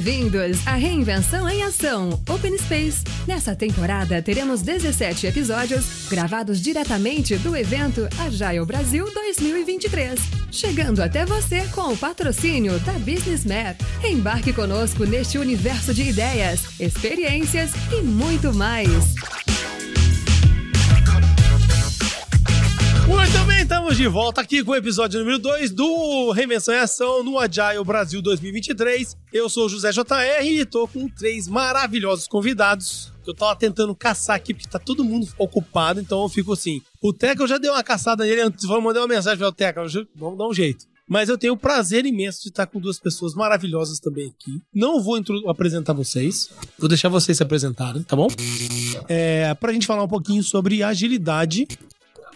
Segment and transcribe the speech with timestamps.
[0.00, 3.04] Bem-vindos à Reinvenção em Ação Open Space.
[3.28, 10.18] Nessa temporada teremos 17 episódios gravados diretamente do evento Agile Brasil 2023,
[10.50, 13.78] chegando até você com o patrocínio da Business Map.
[14.02, 19.14] Embarque conosco neste universo de ideias, experiências e muito mais.
[23.10, 27.24] Muito bem, estamos de volta aqui com o episódio número 2 do Reinvenção em Ação
[27.24, 29.16] no Agile Brasil 2023.
[29.32, 33.12] Eu sou o José JR e estou com três maravilhosos convidados.
[33.26, 36.80] Eu tava tentando caçar aqui porque tá todo mundo ocupado, então eu fico assim.
[37.02, 39.82] O Teca eu já dei uma caçada nele vou mandar uma mensagem para o Teca,
[40.14, 40.86] vamos dar um jeito.
[41.08, 44.62] Mas eu tenho o prazer imenso de estar com duas pessoas maravilhosas também aqui.
[44.72, 46.48] Não vou apresentar vocês,
[46.78, 48.28] vou deixar vocês se apresentarem, tá bom?
[49.08, 51.66] É, pra gente falar um pouquinho sobre agilidade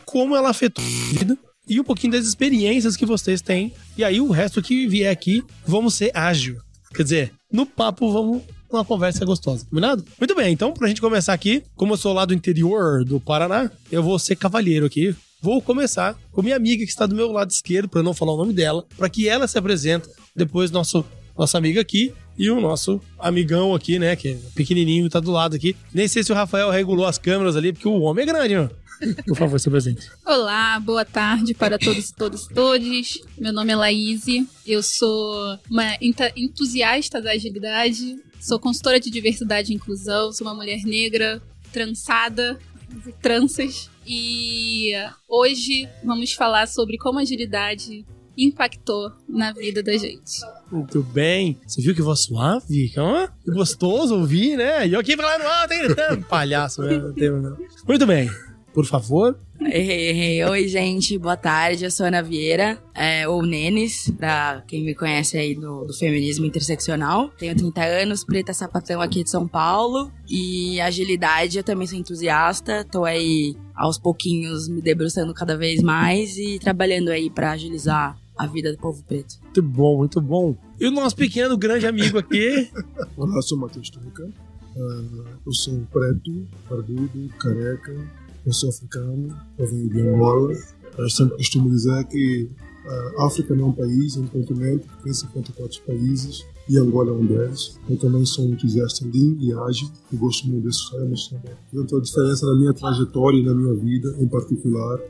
[0.04, 3.72] como ela afetou a vida e um pouquinho das experiências que vocês têm.
[3.96, 6.59] E aí o resto que vier aqui, vamos ser ágil.
[6.95, 10.04] Quer dizer, no papo vamos uma conversa gostosa, combinado?
[10.18, 13.70] Muito bem, então pra gente começar aqui, como eu sou lá do interior do Paraná,
[13.90, 15.14] eu vou ser cavalheiro aqui.
[15.40, 18.36] Vou começar com minha amiga que está do meu lado esquerdo, para não falar o
[18.38, 20.09] nome dela, para que ela se apresente.
[20.34, 21.04] Depois nosso
[21.36, 25.54] nossa amiga aqui e o nosso amigão aqui, né, que é pequenininho, tá do lado
[25.54, 25.76] aqui.
[25.92, 28.70] Nem sei se o Rafael regulou as câmeras ali, porque o homem é grande, mano.
[29.26, 30.10] Por favor, seu presente.
[30.24, 33.20] Olá, boa tarde para todos e todas todos.
[33.38, 34.24] Meu nome é Laís.
[34.66, 35.96] Eu sou uma
[36.36, 38.16] entusiasta da agilidade.
[38.40, 40.32] Sou consultora de diversidade e inclusão.
[40.32, 41.42] Sou uma mulher negra,
[41.73, 42.59] trançada,
[43.20, 43.90] tranças.
[44.06, 44.92] E
[45.29, 48.04] hoje vamos falar sobre como a agilidade
[48.36, 50.40] impactou na vida da gente.
[50.70, 51.56] Muito bem.
[51.66, 52.92] Você viu que voz suave?
[52.96, 54.88] Ah, gostoso ouvir, né?
[54.88, 56.24] E eu aqui falando alto, gritando.
[56.26, 57.01] Palhaço, né?
[57.86, 58.29] Muito bem
[58.74, 59.38] por favor.
[60.50, 61.84] Oi, gente, boa tarde.
[61.84, 66.44] Eu sou Ana Vieira, é, ou Nenes, pra quem me conhece aí do, do, feminismo
[66.44, 67.30] interseccional.
[67.38, 70.10] Tenho 30 anos, preta sapatão aqui de São Paulo.
[70.28, 72.84] E agilidade, eu também sou entusiasta.
[72.84, 78.46] Tô aí aos pouquinhos me debruçando cada vez mais e trabalhando aí para agilizar a
[78.46, 79.36] vida do povo preto.
[79.40, 80.56] Muito bom, muito bom.
[80.80, 82.68] E o nosso pequeno grande amigo aqui.
[83.16, 84.24] Olá, eu sou Matheus Tuca.
[84.76, 87.94] Uh, eu sou preto, barbudo, careca,
[88.44, 90.55] eu sou africano, eu venho de Angola.
[90.97, 92.50] Eu sempre costumo dizer que
[93.19, 97.15] a África não é um país, é um continente, tem 54 países e Angola é
[97.15, 97.78] um deles.
[97.88, 101.53] Eu também sou entusiasta lean e ágil, eu gosto muito desses temas também.
[101.72, 105.00] Então, a diferença na minha trajetória e na minha vida em particular.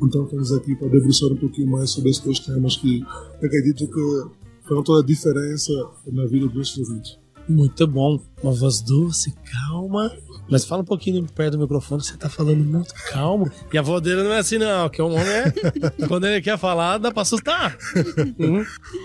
[0.00, 3.04] Então, estamos aqui para debruçar um pouquinho mais sobre esses dois temas que
[3.42, 5.72] acredito que farão toda a diferença
[6.06, 7.18] na vida dos nossos ouvintes.
[7.48, 8.20] Muito bom.
[8.42, 10.12] Uma voz doce, calma.
[10.50, 13.50] Mas fala um pouquinho perto do microfone, você tá falando muito calmo.
[13.72, 15.52] E a voz dele não é assim, não, que o homem é.
[16.08, 17.76] quando ele quer falar, dá pra assustar.
[18.38, 18.64] Uhum.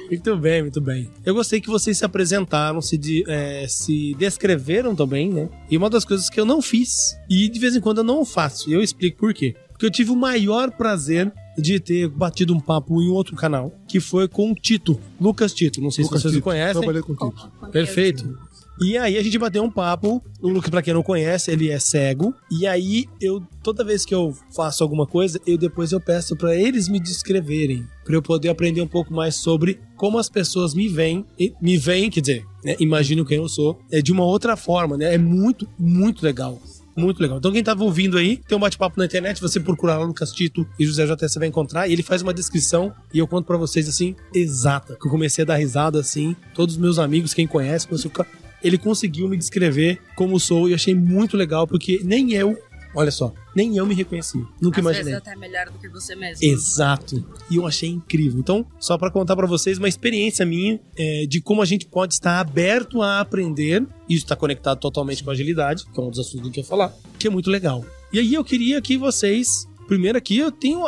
[0.09, 1.09] Muito bem, muito bem.
[1.25, 5.49] Eu gostei que vocês se apresentaram, se, de, é, se descreveram também, né?
[5.69, 8.23] E uma das coisas que eu não fiz, e de vez em quando eu não
[8.25, 9.55] faço, e eu explico por quê.
[9.71, 13.99] Porque eu tive o maior prazer de ter batido um papo em outro canal, que
[13.99, 15.81] foi com o Tito, Lucas Tito.
[15.81, 16.43] Não sei Lucas se vocês Tito.
[16.43, 16.73] conhecem.
[16.73, 17.51] Trabalhei com o Tito.
[17.71, 18.37] Perfeito.
[18.81, 20.21] E aí a gente bateu um papo.
[20.41, 22.33] O Lucas, pra quem não conhece, ele é cego.
[22.51, 26.55] E aí eu, toda vez que eu faço alguma coisa, eu depois eu peço para
[26.55, 27.87] eles me descreverem.
[28.03, 31.25] para eu poder aprender um pouco mais sobre como as pessoas me veem,
[31.61, 35.13] me veem, quer dizer, né, imagino quem eu sou, é de uma outra forma, né?
[35.13, 36.61] É muito, muito legal.
[36.95, 37.39] Muito legal.
[37.39, 40.67] Então, quem tava ouvindo aí, tem um bate-papo na internet, você procurar lá Lucas Tito
[40.79, 41.87] e José JS, você vai encontrar.
[41.87, 44.95] E ele faz uma descrição e eu conto para vocês assim, exata.
[44.99, 46.35] Que eu comecei a dar risada assim.
[46.53, 48.42] Todos os meus amigos, quem conhece, começou a ficar.
[48.63, 52.57] Ele conseguiu me descrever como sou e achei muito legal, porque nem eu
[52.95, 54.37] Olha só, nem eu me reconheci.
[54.61, 55.13] Nunca Às imaginei.
[55.13, 56.45] Vezes até melhor do que você mesmo.
[56.45, 57.25] Exato.
[57.49, 58.39] E eu achei incrível.
[58.39, 62.13] Então, só para contar para vocês uma experiência minha é, de como a gente pode
[62.13, 63.83] estar aberto a aprender.
[64.07, 66.93] Isso está conectado totalmente com agilidade, que é um dos assuntos que eu quero falar,
[67.17, 67.83] que é muito legal.
[68.11, 70.81] E aí eu queria que vocês Primeiro aqui eu tenho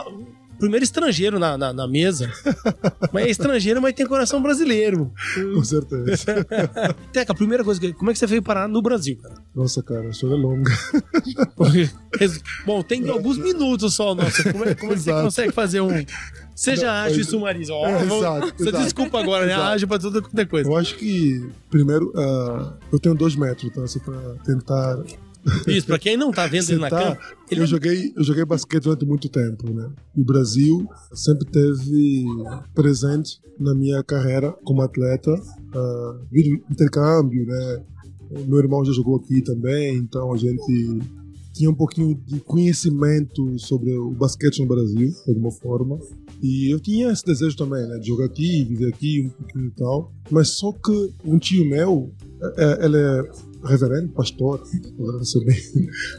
[0.58, 2.32] primeiro estrangeiro na, na, na mesa.
[3.12, 5.12] mas é estrangeiro, mas tem coração brasileiro.
[5.54, 6.46] Com certeza.
[7.12, 9.36] Teca, a primeira coisa, como é que você veio parar no Brasil, cara?
[9.54, 10.72] Nossa, cara, a história é longa.
[12.66, 14.52] Bom, tem alguns minutos só, nossa.
[14.52, 16.06] Como é, como é que você consegue fazer um.
[16.56, 17.74] Seja ágil e sumariza.
[17.74, 18.84] Oh, é, exato, você exato.
[18.84, 19.54] desculpa agora, né?
[19.54, 20.70] Ágil pra tudo quanto é coisa.
[20.70, 23.86] Eu acho que, primeiro, uh, eu tenho dois metros, tá?
[23.86, 24.16] Só pra
[24.46, 25.04] tentar
[25.68, 27.20] isso, pra quem não tá vendo ele na tá, câmera.
[27.52, 27.62] Ele...
[27.62, 29.92] Eu, joguei, eu joguei basquete durante muito tempo, né?
[30.16, 32.26] E o Brasil sempre teve
[32.74, 36.38] presente na minha carreira como atleta, uh,
[36.70, 37.84] intercâmbio, né?
[38.48, 41.00] Meu irmão já jogou aqui também, então a gente
[41.54, 45.98] tinha um pouquinho de conhecimento sobre o basquete no Brasil, de alguma forma.
[46.44, 47.98] E eu tinha esse desejo também, né?
[47.98, 50.12] De jogar aqui, viver aqui, um pouquinho e tal.
[50.30, 52.12] Mas só que um tio meu,
[52.58, 53.32] é, ele é
[53.66, 54.62] reverendo, pastor,
[54.98, 55.58] agora não sei bem,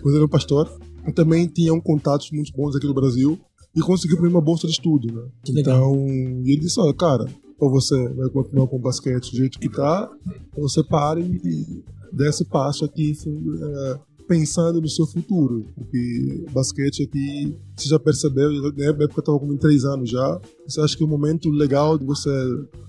[0.04, 0.78] mas é um pastor.
[1.06, 3.38] E também um contatos muito bons aqui no Brasil
[3.74, 5.28] e conseguiu para mim uma bolsa de estudo, né?
[5.48, 7.26] Então, e ele disse, olha, cara,
[7.58, 10.10] ou você vai continuar com o basquete do jeito que tá,
[10.56, 15.66] ou você para e, e dê esse passo aqui é, pensando no seu futuro.
[15.74, 20.80] Porque basquete aqui, você já percebeu, na época eu tava com 23 anos já, você
[20.80, 22.30] acha que é um momento legal de você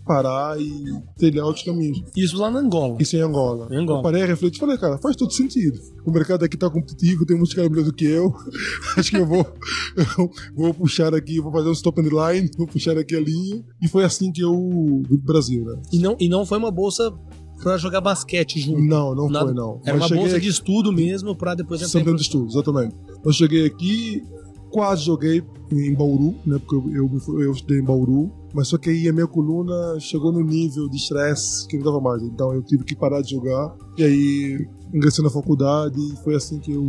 [0.05, 0.85] parar e
[1.17, 2.01] trilhar outros caminhos.
[2.15, 2.97] Isso lá na Angola.
[2.99, 3.67] Isso em Angola.
[3.69, 3.99] Em Angola.
[3.99, 5.79] Eu parei, refleti e falei, cara, faz todo sentido.
[6.05, 8.33] O mercado aqui tá competitivo, tem muitos caras melhores do que eu.
[8.97, 9.45] Acho que eu vou,
[10.17, 13.63] eu vou puxar aqui, vou fazer um stop and line, vou puxar aqui a linha.
[13.81, 14.53] E foi assim que eu
[15.07, 15.81] vim pro Brasil, né?
[15.91, 17.13] E não, e não foi uma bolsa
[17.61, 18.81] pra jogar basquete junto.
[18.81, 19.45] Não, não Nada.
[19.45, 19.79] foi, não.
[19.85, 22.47] Era Mas uma bolsa aqui- de estudo mesmo pra depois entrar em Sempre de estudo,
[22.49, 22.95] exatamente.
[23.23, 24.23] Eu cheguei aqui,
[24.69, 26.59] quase joguei em Bauru, né?
[26.59, 28.31] Porque eu, eu, eu estudei em Bauru.
[28.53, 31.99] Mas só que aí a minha coluna chegou no nível de estresse que não dava
[32.01, 32.23] mais.
[32.23, 33.75] Então eu tive que parar de jogar.
[33.97, 36.81] E aí ingressei na faculdade e foi assim que eu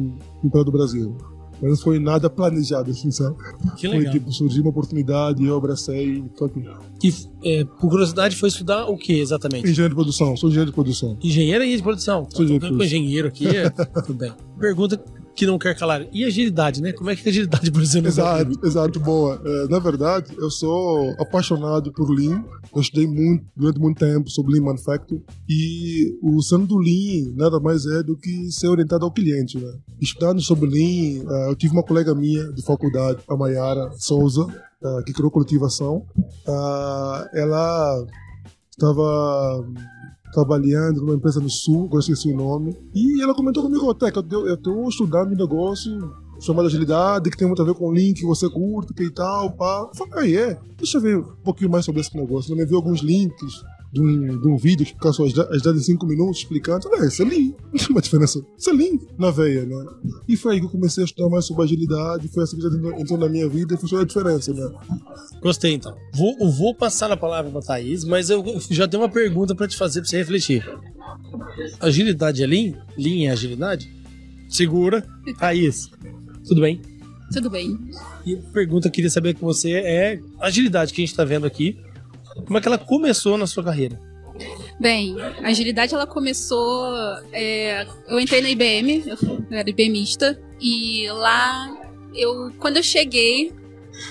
[0.43, 1.15] vim para o Brasil.
[1.61, 3.37] Mas não foi nada planejado, assim, sabe?
[3.77, 4.13] Que Foi legal.
[4.13, 6.65] tipo, surgiu uma oportunidade, eu abracei e tô aqui.
[7.03, 9.69] E, é, por curiosidade, foi estudar o que exatamente?
[9.69, 11.17] Engenheiro de produção, sou engenheiro de produção.
[11.23, 12.27] Engenharia de produção.
[12.31, 13.71] Sou engenheiro de com engenheiro aqui, é,
[14.07, 14.33] tudo bem.
[14.59, 15.03] Pergunta
[15.39, 16.05] que não quer calar.
[16.13, 16.93] E agilidade, né?
[16.93, 18.09] Como é que é a agilidade, exemplo?
[18.09, 19.41] Exato, exato, boa.
[19.45, 22.45] É, na verdade, eu sou apaixonado por Lean.
[22.75, 25.23] Eu estudei muito, durante muito tempo sobre Lean Manufacturing.
[25.49, 29.73] E o sendo do Lean nada mais é do que ser orientado ao cliente, né?
[30.01, 34.45] Estudando sobre Lean, eh, eu tive uma colega minha de faculdade, a Mayara Souza,
[34.83, 36.05] eh, que criou coletivação.
[37.33, 38.05] Ela
[38.73, 39.65] estava
[40.33, 44.25] trabalhando numa empresa no sul, agora esqueci o nome, e ela comentou comigo, "Ô, Teca,
[44.31, 48.21] eu estou estudando um negócio chamado agilidade, que tem muito a ver com o link
[48.21, 49.89] que você curte, que e tal, pá.
[49.89, 50.59] Eu falei, ah, é?
[50.77, 52.55] Deixa eu ver um pouquinho mais sobre esse negócio.
[52.55, 55.81] Ela me alguns links de um, de um vídeo que fica só as 10 em
[55.81, 56.89] 5 minutos explicando.
[56.95, 57.25] Ah, isso é.
[57.25, 57.57] Não tem
[57.91, 58.39] uma diferença.
[58.57, 59.87] Isso é Lean na veia, né?
[60.29, 62.69] E foi aí que eu comecei a estudar mais sobre agilidade, foi assim que já
[62.69, 64.71] entrou- entrou na minha vida e funcionou a diferença, né?
[65.41, 65.95] Gostei, então.
[66.15, 69.77] Vou, vou passar a palavra pra Thaís, mas eu já tenho uma pergunta pra te
[69.77, 70.63] fazer pra você refletir.
[71.81, 72.75] Agilidade é Lean?
[72.97, 73.91] Lean é agilidade?
[74.49, 75.07] Segura.
[75.39, 75.91] Thaís,
[76.47, 76.81] tudo bem?
[77.33, 77.79] Tudo bem.
[78.25, 81.15] E a pergunta que eu queria saber com você é a agilidade que a gente
[81.15, 81.77] tá vendo aqui.
[82.47, 84.01] Como é que ela começou na sua carreira?
[84.79, 86.95] Bem, a agilidade ela começou.
[87.33, 91.77] é, eu entrei na IBM, eu era IBMista, e lá
[92.15, 93.53] eu, quando eu cheguei,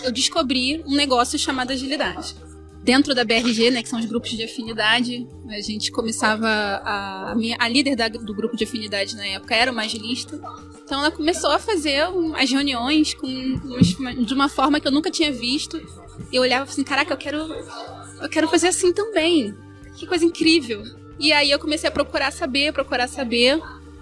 [0.04, 2.36] eu descobri um negócio chamado agilidade.
[2.84, 7.36] Dentro da BRG, né, que são os grupos de afinidade, a gente começava a, a,
[7.36, 10.40] minha, a líder da- do grupo de afinidade na época era uma agilista.
[10.86, 12.02] Então ela começou a fazer
[12.38, 13.28] as reuniões com
[14.25, 15.78] de uma forma que eu nunca tinha visto.
[16.31, 17.46] Eu olhava assim, caraca, eu quero
[18.22, 19.54] eu quero fazer assim também.
[19.96, 20.84] Que coisa incrível.
[21.19, 23.60] E aí eu comecei a procurar saber, procurar saber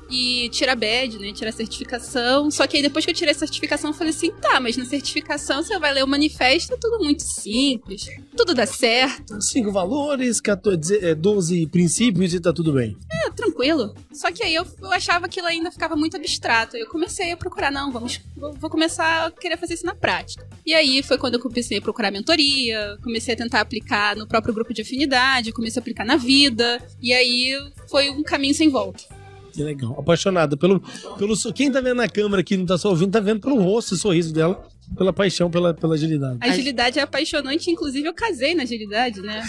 [0.09, 1.31] e tirar badge, né?
[1.31, 2.51] Tirar certificação.
[2.51, 4.85] Só que aí depois que eu tirei a certificação, eu falei assim: tá, mas na
[4.85, 10.41] certificação você vai ler o manifesto, é tudo muito simples, tudo dá certo, Cinco valores,
[10.41, 12.97] 14, é, 12 princípios e tá tudo bem.
[13.35, 13.93] Tranquilo.
[14.11, 16.77] Só que aí eu, eu achava que aquilo ainda ficava muito abstrato.
[16.77, 20.47] Eu comecei a procurar, não, vamos, vou, vou começar a querer fazer isso na prática.
[20.65, 24.53] E aí foi quando eu comecei a procurar mentoria, comecei a tentar aplicar no próprio
[24.53, 26.81] grupo de afinidade, comecei a aplicar na vida.
[27.01, 27.53] E aí
[27.89, 29.03] foi um caminho sem volta.
[29.51, 29.95] Que legal.
[29.97, 30.81] Apaixonada pelo,
[31.17, 31.35] pelo.
[31.53, 33.97] Quem tá vendo na câmera aqui não tá só ouvindo, tá vendo pelo rosto e
[33.97, 36.37] sorriso dela, pela paixão, pela, pela agilidade.
[36.41, 39.43] A agilidade é apaixonante, inclusive eu casei na agilidade, né?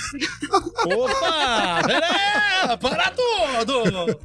[0.86, 1.82] Opa!
[1.86, 2.76] Pera!
[2.78, 4.18] Para tudo!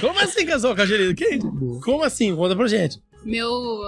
[0.00, 1.14] Como assim casou com a agilidade?
[1.14, 1.38] Quem?
[1.80, 2.34] Como assim?
[2.34, 3.00] Conta pra gente.
[3.24, 3.80] Meu.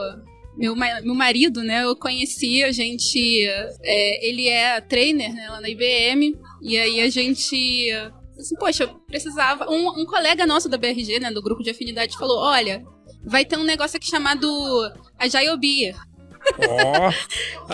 [0.54, 3.46] Meu, meu marido, né, eu conheci, a gente.
[3.82, 7.90] é, ele é trainer né, lá na IBM, e aí a gente.
[8.38, 9.70] Assim, poxa, eu precisava.
[9.70, 12.84] Um, um colega nosso da BRG, né, do grupo de afinidade, falou: olha,
[13.24, 14.46] vai ter um negócio aqui chamado
[15.18, 15.96] Agile Beer.
[16.68, 17.12] Ó!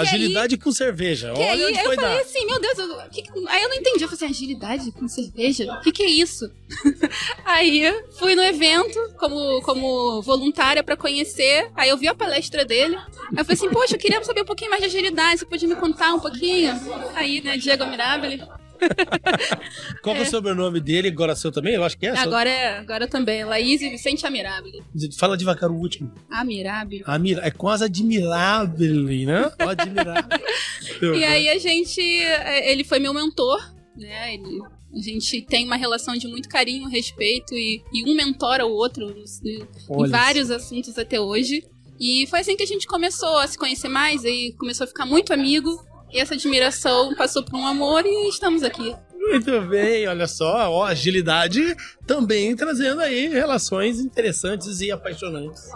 [0.00, 1.32] agilidade com cerveja.
[1.34, 2.20] Olha aí onde eu foi falei dar.
[2.22, 4.04] assim, meu Deus, eu- que aí eu não entendi.
[4.04, 5.72] Eu falei assim, agilidade com cerveja?
[5.72, 6.50] O que, que é isso?
[7.44, 7.82] aí
[8.18, 11.70] fui no evento como, como voluntária pra conhecer.
[11.74, 12.96] Aí eu vi a palestra dele.
[12.96, 13.04] Aí
[13.38, 15.40] eu falei assim, poxa, eu queria saber um pouquinho mais de agilidade.
[15.40, 16.72] Você podia me contar um pouquinho?
[17.14, 18.42] Aí, né, Diego Mirabile.
[20.02, 21.08] Qual que é o sobrenome dele?
[21.08, 21.74] Agora seu também?
[21.74, 22.14] Eu acho que é.
[22.14, 22.22] seu.
[22.22, 24.82] Agora, é- agora também, Laís e Vicente Amirabile.
[25.18, 26.12] Fala devagar o último.
[26.30, 27.02] Amirabile.
[27.06, 27.46] Amira...
[27.46, 29.50] É quase admirável, né?
[29.58, 31.14] Admirável.
[31.14, 32.00] E aí a gente.
[32.00, 34.34] é, Ele foi meu mentor né?
[34.34, 34.62] Ele,
[34.94, 39.14] a gente tem uma relação de muito carinho, respeito e, e um mentora o outro
[39.44, 41.64] em vários assuntos até hoje.
[42.00, 45.04] E foi assim que a gente começou a se conhecer mais e começou a ficar
[45.04, 45.84] muito amigo.
[46.10, 48.94] E essa admiração passou por um amor e estamos aqui.
[49.30, 55.68] Muito bem, olha só, ó, agilidade também trazendo aí relações interessantes e apaixonantes.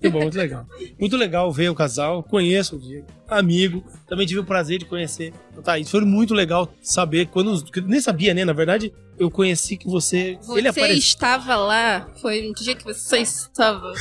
[0.00, 0.64] Que bom, muito legal.
[0.98, 5.32] Muito legal ver o casal, conheço o Diego, amigo, também tive o prazer de conhecer
[5.56, 5.90] o Thaís.
[5.90, 10.38] Foi muito legal saber, quando, nem sabia, né, na verdade, eu conheci que você, ele
[10.40, 10.96] Você apareceu.
[10.96, 13.92] estava lá, foi no dia que você estava.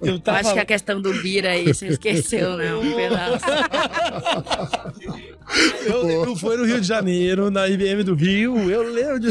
[0.14, 2.74] Eu tava acho que a questão do Bira aí, você esqueceu, né?
[2.74, 3.44] Um pedaço.
[5.86, 8.70] Eu lembro, foi no Rio de Janeiro, na IBM do Rio.
[8.70, 9.28] Eu lembro de.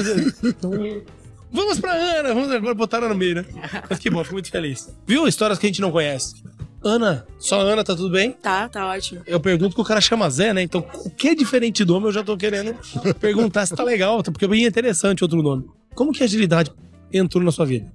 [0.47, 0.71] Então,
[1.51, 3.45] Vamos pra Ana, vamos agora botar ela no meio, né?
[3.89, 4.93] Mas que bom, fico muito feliz.
[5.05, 5.27] Viu?
[5.27, 6.35] Histórias que a gente não conhece.
[6.83, 8.33] Ana, só Ana, tá tudo bem?
[8.33, 9.21] Tá, tá ótimo.
[9.25, 10.61] Eu pergunto que o cara chama Zé, né?
[10.61, 12.75] Então, o que é diferente do nome, eu já tô querendo
[13.19, 15.65] perguntar se tá legal, porque é bem interessante outro nome.
[15.95, 16.71] Como que a agilidade
[17.11, 17.91] entrou na sua vida?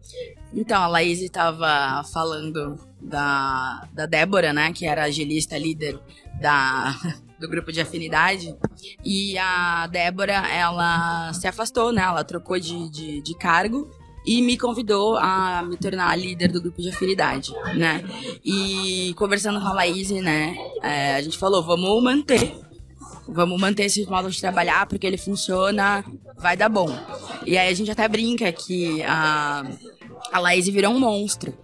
[0.54, 4.72] Então, a Laís estava falando da, da Débora, né?
[4.72, 5.98] Que era agilista líder
[6.40, 6.94] da,
[7.42, 8.54] do grupo de afinidade.
[9.04, 12.02] E a Débora, ela se afastou, né?
[12.02, 13.90] Ela trocou de, de, de cargo
[14.25, 18.02] e me convidou a me tornar líder do grupo de afinidade, né?
[18.44, 20.56] E conversando com a Laís, né?
[20.82, 22.54] é, a gente falou, vamos manter
[23.28, 26.04] Vamos manter esse modo de trabalhar porque ele funciona,
[26.37, 26.88] vai dar bom.
[27.46, 29.64] E aí a gente até brinca que a,
[30.32, 31.54] a Laís virou um monstro.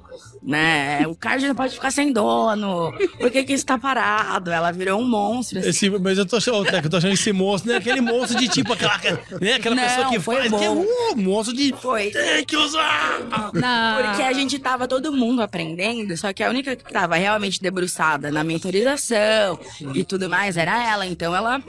[0.42, 1.06] Né?
[1.06, 2.92] O card não pode ficar sem dono.
[3.18, 4.50] Por que, que isso tá parado?
[4.50, 5.58] Ela virou um monstro.
[5.58, 5.68] assim.
[5.68, 7.78] Esse, mas eu tô achando, eu tô achando esse monstro, né?
[7.78, 8.98] Aquele monstro de tipo, aquela,
[9.40, 9.54] né?
[9.54, 10.84] aquela Não, pessoa que foi faz, que é bom.
[11.16, 11.74] um monstro de.
[11.80, 12.10] Foi.
[12.10, 13.20] Tem que usar!
[13.52, 13.98] Na...
[14.08, 18.30] Porque a gente tava todo mundo aprendendo, só que a única que tava realmente debruçada
[18.30, 19.58] na mentorização
[19.94, 21.06] e tudo mais era ela.
[21.06, 21.62] Então ela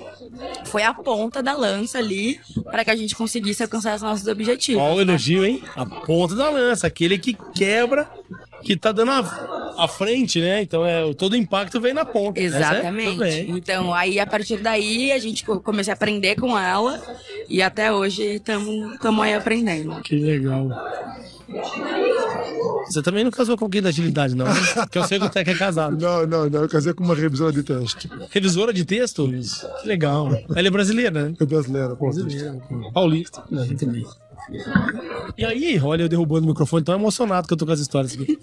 [0.66, 4.82] foi a ponta da lança ali para que a gente conseguisse alcançar os nossos objetivos.
[4.82, 5.64] Olha o elogio, hein?
[5.76, 8.10] A ponta da lança, aquele que quebra,
[8.64, 10.62] que tá dando a, a frente, né?
[10.62, 12.40] Então é, todo o impacto vem na ponta.
[12.40, 13.18] Essa é- Exatamente.
[13.18, 13.50] bem.
[13.52, 17.02] Então, aí a partir daí a gente co- comecei a aprender com ela
[17.48, 20.02] e até hoje estamos aí aprendendo.
[20.02, 20.70] Que legal.
[22.86, 24.46] Você também não casou com alguém da agilidade, não?
[24.46, 24.54] né?
[24.76, 25.98] Porque eu sei que o Teca é casado.
[26.00, 26.62] Não, não, não.
[26.62, 28.10] Eu casei com uma revisora de teste.
[28.32, 29.28] Revisora de texto?
[29.82, 30.30] Que legal.
[30.56, 31.34] Ela é brasileira, né?
[31.40, 32.10] É brasileira, pô.
[32.94, 33.44] Paulista.
[33.50, 34.06] Não, também.
[35.38, 38.14] E aí, olha, eu derrubando o microfone, tão emocionado que eu tô com as histórias
[38.14, 38.38] aqui.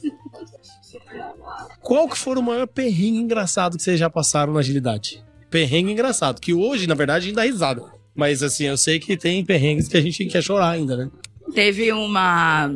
[1.81, 5.23] Qual que foi o maior perrengue engraçado que vocês já passaram na agilidade?
[5.51, 7.83] Perrengue engraçado, que hoje, na verdade, a gente dá risada.
[8.15, 11.11] Mas assim, eu sei que tem perrengues que a gente quer chorar ainda, né?
[11.55, 12.75] Teve uma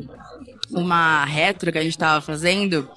[0.70, 2.88] uma retro que a gente tava fazendo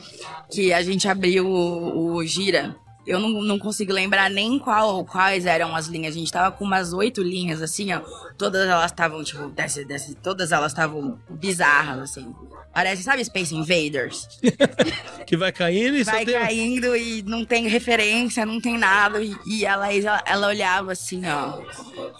[0.51, 2.75] que a gente abriu o, o gira.
[3.05, 6.15] Eu não, não consigo lembrar nem qual, quais eram as linhas.
[6.15, 7.99] A gente tava com umas oito linhas, assim, ó.
[8.37, 12.33] Todas elas estavam, tipo, desse, desse, todas elas estavam bizarras, assim.
[12.73, 14.27] Parece, sabe, Space Invaders?
[15.25, 16.33] Que vai caindo e Vai tem...
[16.33, 19.23] caindo e não tem referência, não tem nada.
[19.23, 21.61] E, e ela, ela, ela olhava assim, ó,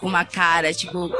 [0.00, 1.12] com uma cara, tipo,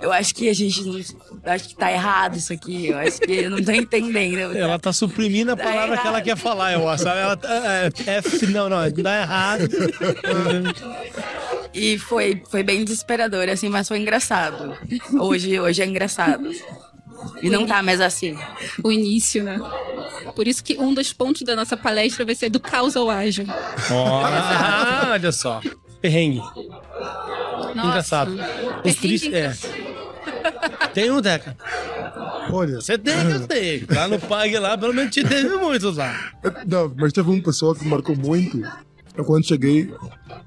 [0.00, 1.00] eu acho que a gente não.
[1.44, 2.88] acho que tá errado isso aqui.
[2.88, 4.54] Eu acho que eu não tô entendendo.
[4.56, 6.24] Ela tá suprimindo a Tá palavra que ela errado.
[6.24, 7.06] quer falar, eu acho.
[7.08, 9.68] Ela tá, é, F, não, não, dá errado.
[11.72, 14.76] E foi, foi bem desesperador, assim, mas foi engraçado.
[15.14, 16.48] Hoje, hoje é engraçado.
[17.42, 18.36] E não tá mais assim.
[18.82, 19.58] O início, né?
[20.36, 23.46] Por isso que um dos pontos da nossa palestra vai ser do caos ao ágil.
[23.90, 24.22] Ó,
[25.10, 25.60] olha só.
[26.00, 26.38] Perrengue.
[27.74, 27.88] Nossa.
[27.88, 28.32] Engraçado.
[28.32, 28.38] Os
[28.82, 29.32] Perrengue tristes.
[29.32, 29.54] É.
[30.94, 31.56] Tem um, Deca.
[32.50, 33.86] Olha, Você tem, eu tenho.
[33.92, 36.14] Lá no Pag lá, pelo menos te teve muitos lá.
[36.66, 38.62] não, mas teve uma pessoa que marcou muito.
[39.16, 39.92] Eu quando cheguei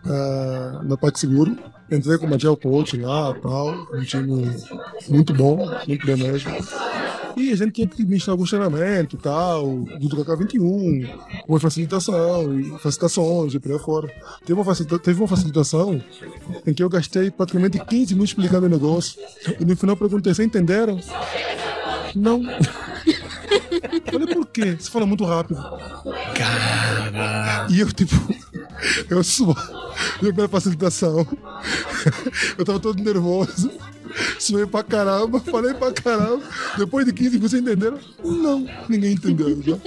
[0.06, 1.58] ah, na Pax Seguro,
[1.92, 4.56] entrei com o Agile Coach lá, tal, um time
[5.10, 6.51] muito bom, muito bem mesmo.
[7.38, 9.67] E a gente tinha que ministrar alguns treinamentos e tal,
[10.00, 11.08] do KK21,
[11.46, 12.15] com facilitação
[12.79, 14.13] facilitações e por aí fora.
[14.46, 16.01] Teve uma, teve uma facilitação
[16.65, 19.20] em que eu gastei praticamente 15 minutos explicando o negócio.
[19.60, 21.00] E no final perguntei, vocês entenderam?
[22.15, 22.41] Não.
[24.12, 24.77] Falei, por quê?
[24.79, 25.62] Você fala muito rápido.
[26.36, 27.67] Cara.
[27.69, 28.15] E eu, tipo,
[29.10, 29.55] eu subo.
[30.22, 31.27] Minha primeira facilitação.
[32.57, 33.72] Eu tava todo nervoso.
[34.39, 36.41] Suei pra caramba, falei pra caramba.
[36.77, 38.00] Depois de 15, vocês entenderam?
[38.24, 39.62] Não, ninguém entendeu.
[39.62, 39.77] Já.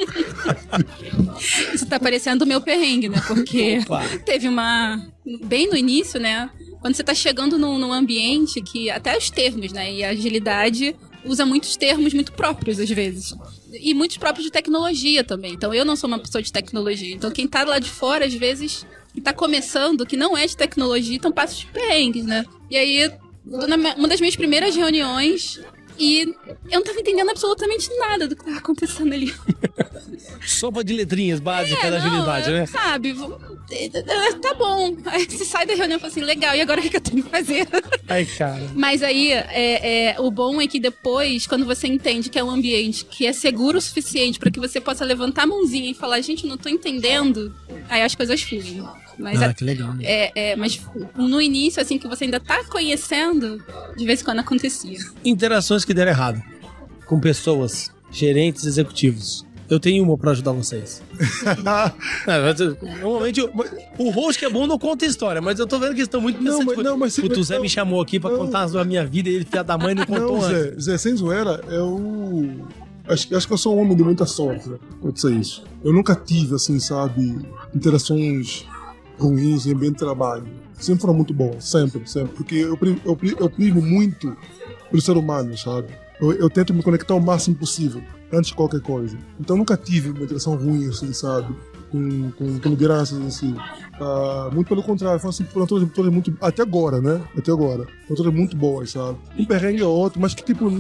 [1.75, 3.21] Isso tá parecendo o meu perrengue, né?
[3.27, 3.81] Porque
[4.25, 5.05] teve uma.
[5.45, 6.51] Bem no início, né?
[6.81, 8.91] Quando você tá chegando num, num ambiente que.
[8.91, 9.93] Até os termos, né?
[9.93, 10.95] E a agilidade
[11.25, 13.35] usa muitos termos muito próprios às vezes.
[13.73, 15.53] E muitos próprios de tecnologia também.
[15.53, 17.15] Então eu não sou uma pessoa de tecnologia.
[17.15, 18.87] Então quem tá lá de fora, às vezes,
[19.23, 22.45] tá começando, que não é de tecnologia, então passa os perrengues, né?
[22.71, 23.13] E aí,
[23.47, 25.61] uma das minhas primeiras reuniões,
[26.01, 26.35] e
[26.71, 29.35] eu não tava entendendo absolutamente nada do que tava acontecendo ali.
[30.47, 32.67] Sopa de letrinhas básicas É, da agilidade, né?
[32.67, 33.15] Sabe?
[33.71, 34.97] é, Tá bom.
[35.07, 37.23] Aí você sai da reunião e fala assim, legal, e agora o que eu tenho
[37.23, 37.69] que fazer?
[38.09, 38.71] Ai, cara.
[38.75, 42.51] Mas aí, é, é, o bom é que depois, quando você entende que é um
[42.51, 46.21] ambiente que é seguro o suficiente para que você possa levantar a mãozinha e falar,
[46.23, 47.55] gente, não tô entendendo,
[47.89, 48.83] aí as coisas fluem.
[49.21, 49.93] Mas, Ah, é, que legal.
[49.95, 50.03] né?
[50.05, 50.81] é, é, mas
[51.17, 53.63] no início, assim, que você ainda tá conhecendo,
[53.97, 54.99] de vez em quando acontecia.
[55.25, 56.43] Interações que deram errado
[57.07, 59.45] com pessoas, gerentes, executivos.
[59.69, 61.01] Eu tenho uma pra ajudar vocês.
[62.27, 63.41] É, Normalmente,
[63.99, 66.21] o- host que é bom não conta história, mas eu tô vendo que eles estão
[66.21, 68.39] muito Não, mas- não, mas Puta, o Zé não, me chamou aqui pra não.
[68.39, 70.85] contar a minha vida e ele, filha da mãe, não contou Não, antes.
[70.85, 72.67] Zé, Zé, sem zoeira, eu.
[73.09, 74.77] Acho, que- acho que eu sou um homem de muita sorte, né?
[75.13, 75.65] Dizer isso.
[75.85, 77.39] Eu nunca tive, assim, sabe,
[77.75, 78.65] interações
[79.21, 80.47] ruins em ambiente de trabalho.
[80.75, 82.35] Sempre foram muito bons, sempre, sempre.
[82.37, 84.37] Porque eu, eu, eu muito
[84.91, 85.89] pelo ser humano, sabe?
[86.21, 89.17] Eu, eu tento me conectar o máximo possível, antes de qualquer coisa.
[89.39, 91.55] Então nunca tive uma interação ruim, assim, sabe?
[91.91, 93.55] Com, com, com lideranças, assim.
[94.01, 96.33] Ah, muito pelo contrário, foram, assim, foram todas, todas muito.
[96.41, 97.21] Até agora, né?
[97.37, 97.85] Até agora.
[98.07, 99.19] Foram todas muito boas, sabe?
[99.37, 100.71] Um perrengue ou outro, mas que, tipo,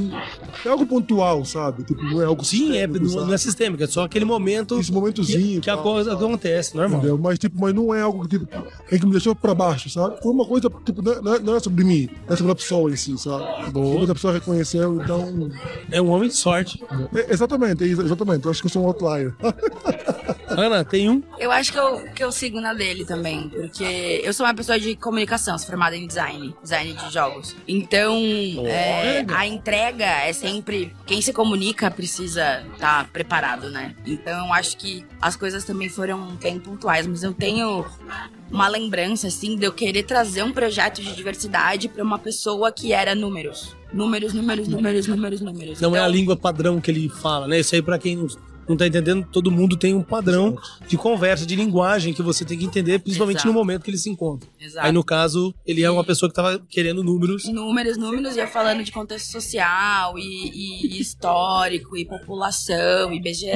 [0.64, 1.82] é algo pontual, sabe?
[1.82, 3.26] Tipo, não é algo Sim, é, não, sabe?
[3.26, 5.56] não é sistêmico, é só aquele momento Esse momentozinho.
[5.56, 5.82] que, que a tal.
[5.82, 6.98] coisa acontece, normal.
[6.98, 7.18] Entendeu?
[7.18, 8.48] Mas, tipo, mas não é algo que, tipo,
[8.90, 10.22] é que me deixou pra baixo, sabe?
[10.22, 12.96] Foi uma coisa, tipo, não, é- não é sobre mim, é sobre a pessoa em
[12.96, 13.70] si, sabe?
[13.72, 13.98] Boa.
[14.00, 15.50] Outra pessoa reconheceu, então.
[15.90, 16.80] É um homem de sorte.
[17.14, 18.44] É, exatamente, é exatamente.
[18.44, 19.34] Eu acho que eu sou um outlier.
[20.60, 21.22] Ana, tem um?
[21.38, 24.78] Eu acho que eu, que eu sigo na dele também, porque eu sou uma pessoa
[24.78, 27.56] de comunicação, sou formada em design, design de jogos.
[27.66, 28.16] Então,
[28.66, 30.94] é, a entrega é sempre.
[31.06, 33.94] Quem se comunica precisa estar preparado, né?
[34.06, 37.84] Então, eu acho que as coisas também foram bem pontuais, mas eu tenho
[38.50, 42.92] uma lembrança, assim, de eu querer trazer um projeto de diversidade pra uma pessoa que
[42.92, 43.76] era números.
[43.92, 45.80] Números, números, números, números, números.
[45.80, 47.58] Não é a Então, língua padrão que ele fala, né?
[47.60, 48.26] Isso aí, pra quem não,
[48.70, 52.56] não tá entendendo, todo mundo tem um padrão de conversa, de linguagem que você tem
[52.58, 53.48] que entender, principalmente Exato.
[53.48, 54.48] no momento que ele se encontra.
[54.60, 54.86] Exato.
[54.86, 57.44] Aí, no caso, ele é uma pessoa que tava querendo números.
[57.46, 63.46] números, números, ia falando de contexto social e, e- e histórico e população, IBGE.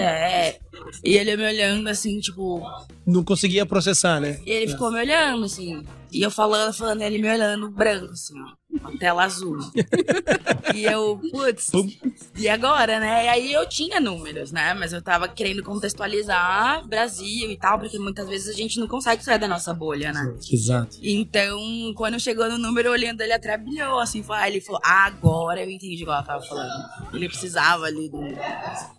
[1.04, 2.62] E ele me olhando assim, tipo,
[3.06, 4.40] Não conseguia processar, né?
[4.44, 5.82] e ele ficou me olhando assim.
[6.12, 8.52] E eu falando, falando, ele me olhando branco, assim, ó.
[8.80, 9.58] Uma tela azul.
[10.74, 11.70] e eu, putz,
[12.36, 13.26] e agora, né?
[13.26, 14.74] E aí eu tinha números, né?
[14.74, 19.24] Mas eu tava querendo contextualizar Brasil e tal, porque muitas vezes a gente não consegue
[19.24, 20.34] sair da nossa bolha, né?
[20.50, 20.96] Exato.
[21.02, 21.58] Então,
[21.96, 25.70] quando chegou no número, olhando ele até brilhou, assim, foi, ele falou, ah, agora eu
[25.70, 26.72] entendi o que ela tava falando.
[27.12, 28.34] Ele precisava ali de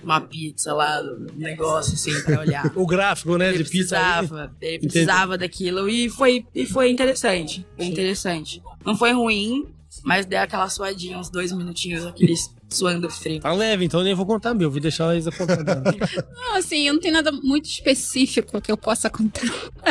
[0.03, 2.65] uma pizza lá, um negócio assim, pra olhar.
[2.75, 3.95] O gráfico, né, Ele de pizza.
[3.97, 8.61] precisava, ele precisava daquilo e foi, e foi interessante, foi interessante.
[8.85, 9.65] Não foi ruim,
[10.03, 13.39] mas deu aquela suadinha, uns dois minutinhos, aqueles suando frio.
[13.39, 14.69] Tá leve, então eu nem vou contar meu.
[14.69, 15.63] Vou deixar a Isa contar.
[16.35, 19.41] Não, assim, eu não tenho nada muito específico que eu possa contar.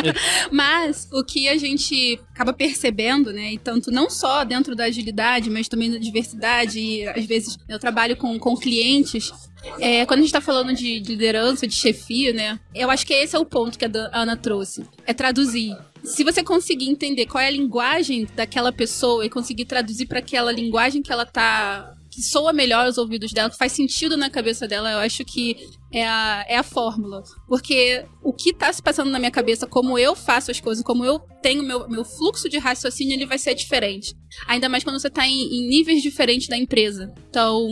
[0.51, 5.49] mas o que a gente acaba percebendo, né, e tanto não só dentro da agilidade,
[5.49, 9.31] mas também da diversidade, e às vezes eu trabalho com, com clientes.
[9.79, 12.59] É, quando a gente tá falando de, de liderança, de chefia, né?
[12.73, 14.85] Eu acho que esse é o ponto que a Ana trouxe.
[15.05, 15.75] É traduzir.
[16.05, 20.51] Se você conseguir entender qual é a linguagem daquela pessoa e conseguir traduzir para aquela
[20.51, 21.95] linguagem que ela tá.
[22.09, 25.57] que soa melhor aos ouvidos dela, que faz sentido na cabeça dela, eu acho que
[25.95, 27.23] é a, é a fórmula.
[27.47, 31.05] Porque o que tá se passando na minha cabeça, como eu faço as coisas, como
[31.05, 34.13] eu tenho meu, meu fluxo de raciocínio, ele vai ser diferente.
[34.45, 37.13] Ainda mais quando você tá em, em níveis diferentes da empresa.
[37.29, 37.65] Então,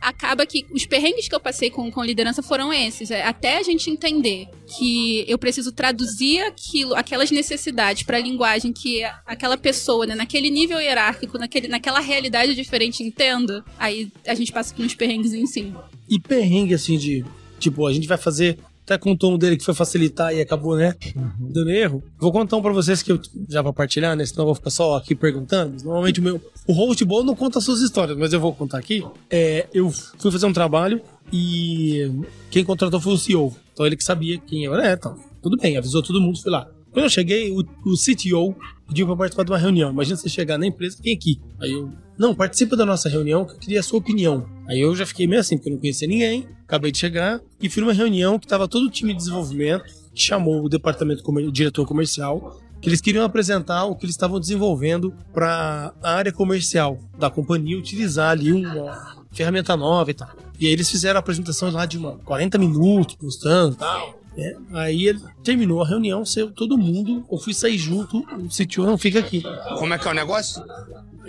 [0.00, 3.12] acaba que os perrengues que eu passei com, com liderança foram esses.
[3.12, 8.72] É, até a gente entender que eu preciso traduzir aquilo, aquelas necessidades para a linguagem
[8.72, 14.50] que aquela pessoa, né, naquele nível hierárquico, naquele, naquela realidade diferente entenda, aí a gente
[14.50, 15.72] passa por uns perrengues em si.
[16.10, 17.24] E perrengue, assim, de.
[17.58, 18.58] Tipo, a gente vai fazer.
[18.84, 20.94] Até contou um dele que foi facilitar e acabou, né?
[21.38, 22.02] Dando erro.
[22.18, 24.24] Vou contar um pra vocês que eu já vou partilhar, né?
[24.24, 25.84] Senão eu vou ficar só aqui perguntando.
[25.84, 26.40] Normalmente o meu.
[26.66, 29.04] O host bom não conta suas histórias, mas eu vou contar aqui.
[29.28, 32.10] É, eu fui fazer um trabalho e
[32.50, 33.54] quem contratou foi o CEO.
[33.74, 34.88] Então ele que sabia quem eu era.
[34.88, 36.66] É, então, tudo bem, avisou todo mundo, fui lá.
[36.92, 39.90] Quando eu cheguei, o, o CTO pediu pra participar de uma reunião.
[39.90, 41.40] Imagina você chegar na empresa, vem aqui.
[41.60, 44.46] Aí eu, não, participa da nossa reunião que eu queria a sua opinião.
[44.66, 47.68] Aí eu já fiquei meio assim, porque eu não conhecia ninguém, acabei de chegar e
[47.68, 51.86] fui numa reunião que tava todo o time de desenvolvimento, chamou o departamento, o diretor
[51.86, 57.28] comercial, que eles queriam apresentar o que eles estavam desenvolvendo para a área comercial da
[57.28, 60.30] companhia utilizar ali uma ferramenta nova e tal.
[60.58, 64.17] E aí eles fizeram a apresentação lá de uma 40 minutos, mostrando e tal.
[64.38, 68.86] É, aí ele terminou a reunião, saiu todo mundo, eu fui sair junto, o CTO
[68.86, 69.42] não fica aqui.
[69.78, 70.62] Como é que é o negócio?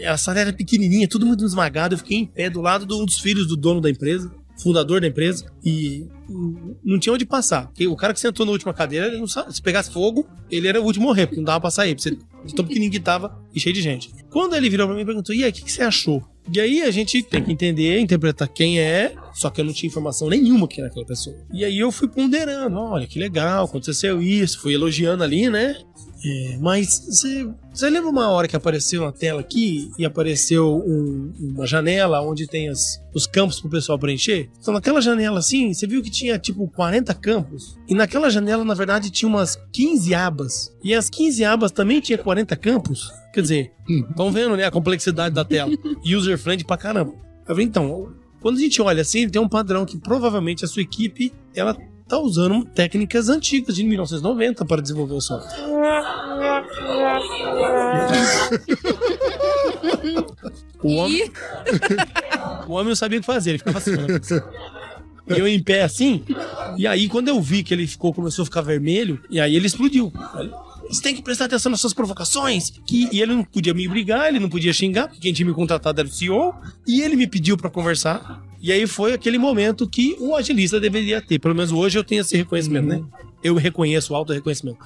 [0.07, 3.03] A sala era pequenininha, todo mundo esmagado, eu fiquei em pé do lado de um
[3.05, 6.05] dos filhos do dono da empresa, fundador da empresa, e
[6.83, 7.71] não tinha onde passar.
[7.89, 10.79] O cara que sentou na última cadeira, ele não sabe, se pegasse fogo, ele era
[10.79, 13.37] o último a morrer, porque não dava pra sair, porque você- tão pequenininho que tava
[13.55, 14.11] e cheio de gente.
[14.29, 16.23] Quando ele virou pra mim e perguntou, e aí, o que, que você achou?
[16.53, 19.87] E aí a gente tem que entender, interpretar quem é, só que eu não tinha
[19.89, 21.35] informação nenhuma que era aquela pessoa.
[21.51, 25.75] E aí eu fui ponderando, olha, que legal, aconteceu isso, fui elogiando ali, né?
[26.21, 26.99] É, mas
[27.71, 32.45] você, lembra uma hora que apareceu na tela aqui e apareceu um- uma janela onde
[32.45, 34.49] tem as, os campos pro pessoal preencher?
[34.59, 37.77] Então naquela janela assim, você viu que tinha tipo 40 campos?
[37.87, 40.75] E naquela janela, na verdade, tinha umas 15 abas.
[40.83, 43.13] E as 15 abas também tinha 40 campos?
[43.33, 43.71] Quer dizer,
[44.09, 45.71] estão vendo, né, a complexidade da tela.
[46.05, 47.13] User friendly pra caramba.
[47.47, 48.11] Eu falei, então,
[48.41, 52.17] quando a gente olha assim, tem um padrão que provavelmente a sua equipe, ela tá
[52.17, 55.59] usando técnicas antigas de 1990 para desenvolver o software.
[60.81, 61.29] O homem,
[62.67, 63.91] o homem não sabia o que fazer, ele ficava assim.
[65.27, 66.23] E eu em pé assim,
[66.77, 69.67] e aí quando eu vi que ele ficou, começou a ficar vermelho, e aí ele
[69.67, 70.11] explodiu.
[70.89, 72.71] Você tem que prestar atenção nas suas provocações.
[72.85, 75.53] Que, e ele não podia me brigar, ele não podia xingar, porque quem tinha me
[75.53, 76.53] contratado era o CEO,
[76.87, 78.43] e ele me pediu pra conversar.
[78.61, 81.39] E aí foi aquele momento que um agilista deveria ter.
[81.39, 83.03] Pelo menos hoje eu tenho esse reconhecimento, né?
[83.43, 84.79] Eu reconheço o auto-reconhecimento.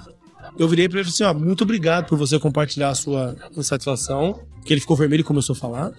[0.59, 3.35] Eu virei pra ele e falei assim: ó, muito obrigado por você compartilhar a sua
[3.55, 4.41] insatisfação.
[4.63, 5.91] Que ele ficou vermelho e começou a falar.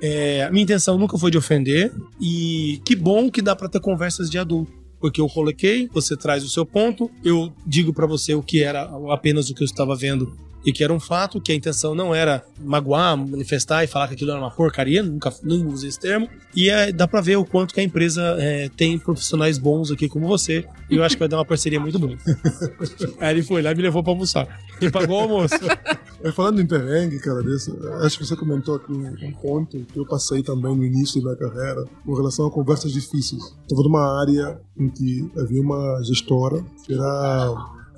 [0.00, 1.92] É, minha intenção nunca foi de ofender.
[2.20, 4.83] E que bom que dá pra ter conversas de adulto.
[5.04, 8.88] Porque eu coloquei, você traz o seu ponto, eu digo pra você o que era
[9.10, 12.14] apenas o que eu estava vendo e que era um fato, que a intenção não
[12.14, 16.26] era magoar, manifestar e falar que aquilo era uma porcaria, nunca não usei esse termo.
[16.56, 20.08] E é, dá pra ver o quanto que a empresa é, tem profissionais bons aqui
[20.08, 20.64] como você.
[20.90, 22.24] E eu acho que vai dar uma parceria muito bonita.
[23.20, 24.58] Aí ele foi lá e me levou pra almoçar.
[24.80, 25.54] E pagou o almoço.
[26.24, 30.06] É, falando em perrengue, cara, desse, acho que você comentou aqui um, ponto que eu
[30.06, 33.54] passei também no início da minha carreira com relação a conversas difíceis.
[33.60, 37.54] Estava numa área em que havia uma gestora que era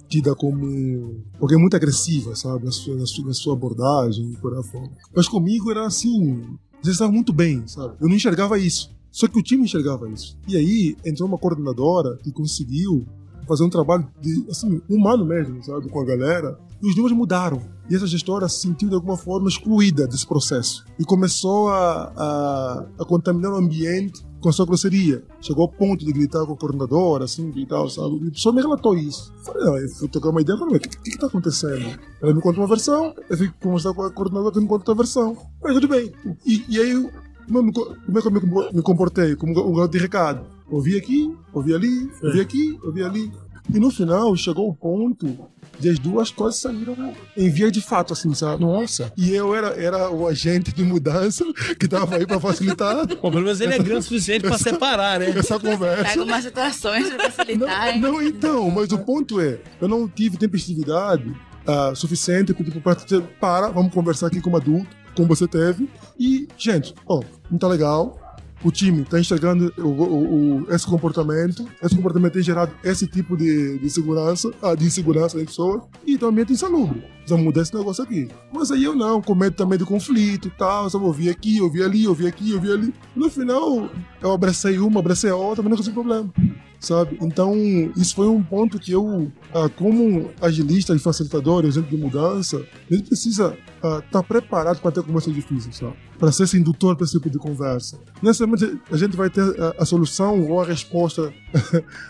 [0.09, 4.91] tida como alguém muito agressiva, sabe, na sua, na sua abordagem e por aí fora.
[5.15, 7.95] Mas comigo era assim, eles estavam muito bem, sabe?
[8.01, 8.91] Eu não enxergava isso.
[9.13, 10.37] Só que o time enxergava isso.
[10.49, 13.07] E aí entrou uma coordenadora que conseguiu
[13.47, 16.59] fazer um trabalho de, assim, humano mesmo, sabe, com a galera.
[16.87, 17.61] E os números mudaram.
[17.91, 20.85] E essa gestora se sentiu de alguma forma excluída desse processo.
[20.99, 25.25] E começou a, a, a contaminar o ambiente com a sua grosseria.
[25.41, 28.25] Chegou ao ponto de gritar com a coordenadora, assim, e tal, sabe?
[28.25, 29.33] E a pessoa me relatou isso.
[29.45, 31.99] Falei, não, eu fui tocar uma ideia, falei, o que, que que tá acontecendo?
[32.23, 34.95] Ela me conta uma versão, eu fico conversar com a coordenadora que me conta outra
[34.95, 35.37] versão.
[35.63, 36.13] Mas tudo bem.
[36.45, 37.11] E, e aí,
[37.47, 37.71] como,
[38.19, 39.37] é que eu me- me comportei?
[39.37, 40.45] Como um garoto de recado.
[40.69, 43.33] Ouvi aqui, ouvi ali, ouvi aqui, ouvi ali.
[43.73, 45.37] E no final, chegou o ponto
[45.79, 48.63] de as duas coisas saíram em via de fato, assim, sabe?
[48.63, 49.13] Nossa.
[49.17, 51.45] E eu era, era o agente de mudança
[51.79, 55.21] que tava aí pra facilitar Bom, pelo menos ele é grande o suficiente pra separar,
[55.21, 55.31] né?
[55.31, 56.05] essa conversa.
[56.05, 57.99] Pega umas situações pra facilitar?
[57.99, 61.35] Não, não, então, mas o ponto é, eu não tive tempestividade
[61.67, 65.89] ah, suficiente para, tipo, pra dizer, para, vamos conversar aqui como adulto, como você teve.
[66.19, 68.19] E, gente, ó, não tá legal.
[68.67, 71.65] O time tá enxergando o, o- o- esse comportamento.
[71.83, 75.83] Esse comportamento tem gerado esse tipo de, de segurança, ah, de insegurança das pessoas.
[76.05, 77.01] E também é insalubre.
[77.19, 78.29] Precisamos mudar esse negócio aqui.
[78.53, 80.91] Mas aí eu não, com medo também de conflito e tal.
[80.91, 82.95] Só ouvi aqui, ouvi ali, ouvi aqui, ouvi ali.
[83.15, 83.89] No final,
[84.21, 86.33] eu abracei uma, abracei a outra, mas não o problema
[86.79, 87.19] sabe?
[87.21, 87.55] Então,
[87.97, 92.95] isso foi um ponto que eu, ah, como agilista e facilitador, agente de mudança, a
[92.95, 93.57] gente precisa
[94.05, 95.95] estar preparado para ter conversas difíceis, sabe?
[96.19, 97.99] Para ser esse indutor para esse tipo de conversa.
[98.23, 101.33] Necessariamente a gente vai ter ah, a solução ou a resposta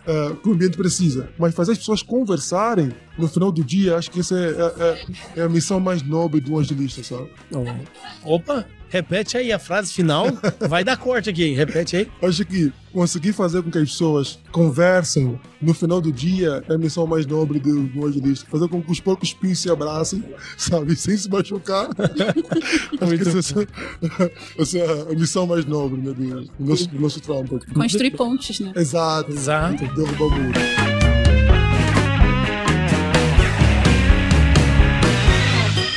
[0.06, 4.10] ah, que o ambiente precisa, mas fazer as pessoas conversarem no final do dia, acho
[4.10, 4.82] que essa é, é-
[5.36, 7.30] é- é a missão mais nobre de um agilista, sabe?
[8.24, 10.26] Opa, repete aí a frase final.
[10.68, 12.08] Vai dar corte aqui, repete aí.
[12.22, 16.78] Acho que conseguir fazer com que as pessoas conversem no final do dia é a
[16.78, 18.46] missão mais nobre do, do agilista.
[18.50, 20.22] Fazer com que os porcos pinhos se abracem,
[20.56, 20.94] sabe?
[20.96, 21.88] Sem se machucar.
[23.00, 27.00] Acho que essa, é- essa é a missão mais nobre né, do, do nosso, do
[27.00, 27.72] nosso trampo aqui.
[27.72, 28.72] Construir pontes, né?
[28.76, 29.32] Exato.
[29.32, 29.84] Exato.
[29.94, 30.60] Derrubar o muro.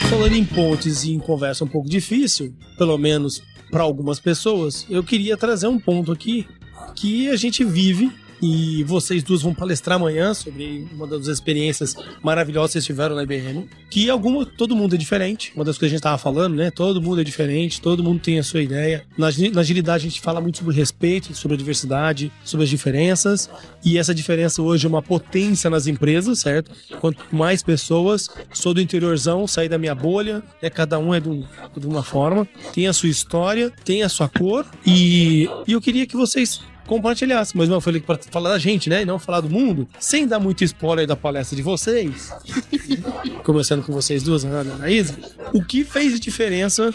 [0.10, 3.42] Falando em pontes e em conversa um pouco difícil, pelo menos
[3.72, 6.48] para algumas pessoas, eu queria trazer um ponto aqui
[6.96, 12.70] que a gente vive E vocês duas vão palestrar amanhã sobre uma das experiências maravilhosas
[12.70, 13.70] que vocês tiveram na IBM.
[13.90, 15.52] Que alguma, todo mundo é diferente.
[15.56, 16.72] Uma das coisas que a gente tava falando, né?
[16.72, 19.06] Todo mundo é diferente, todo mundo tem a sua ideia.
[19.18, 23.50] Na, na agilidade a gente fala muito sobre respeito, sobre a diversidade, sobre as diferenças.
[23.84, 26.72] E essa diferença hoje é uma potência nas empresas, certo?
[27.00, 30.70] Quanto mais pessoas, sou do interiorzão, saí da minha bolha, né?
[30.70, 31.44] Cada um é de, um,
[31.76, 34.66] de uma forma, tem a sua história, tem a sua cor.
[34.86, 37.56] E, e eu queria que vocês compartilhasse.
[37.56, 39.04] Mas eu falei para falar da gente, né?
[39.04, 39.88] E não falar do mundo.
[40.00, 42.34] Sem dar muito spoiler da palestra de vocês.
[43.46, 45.16] começando com vocês duas, Ana e Anaísa.
[45.54, 46.94] O que fez diferença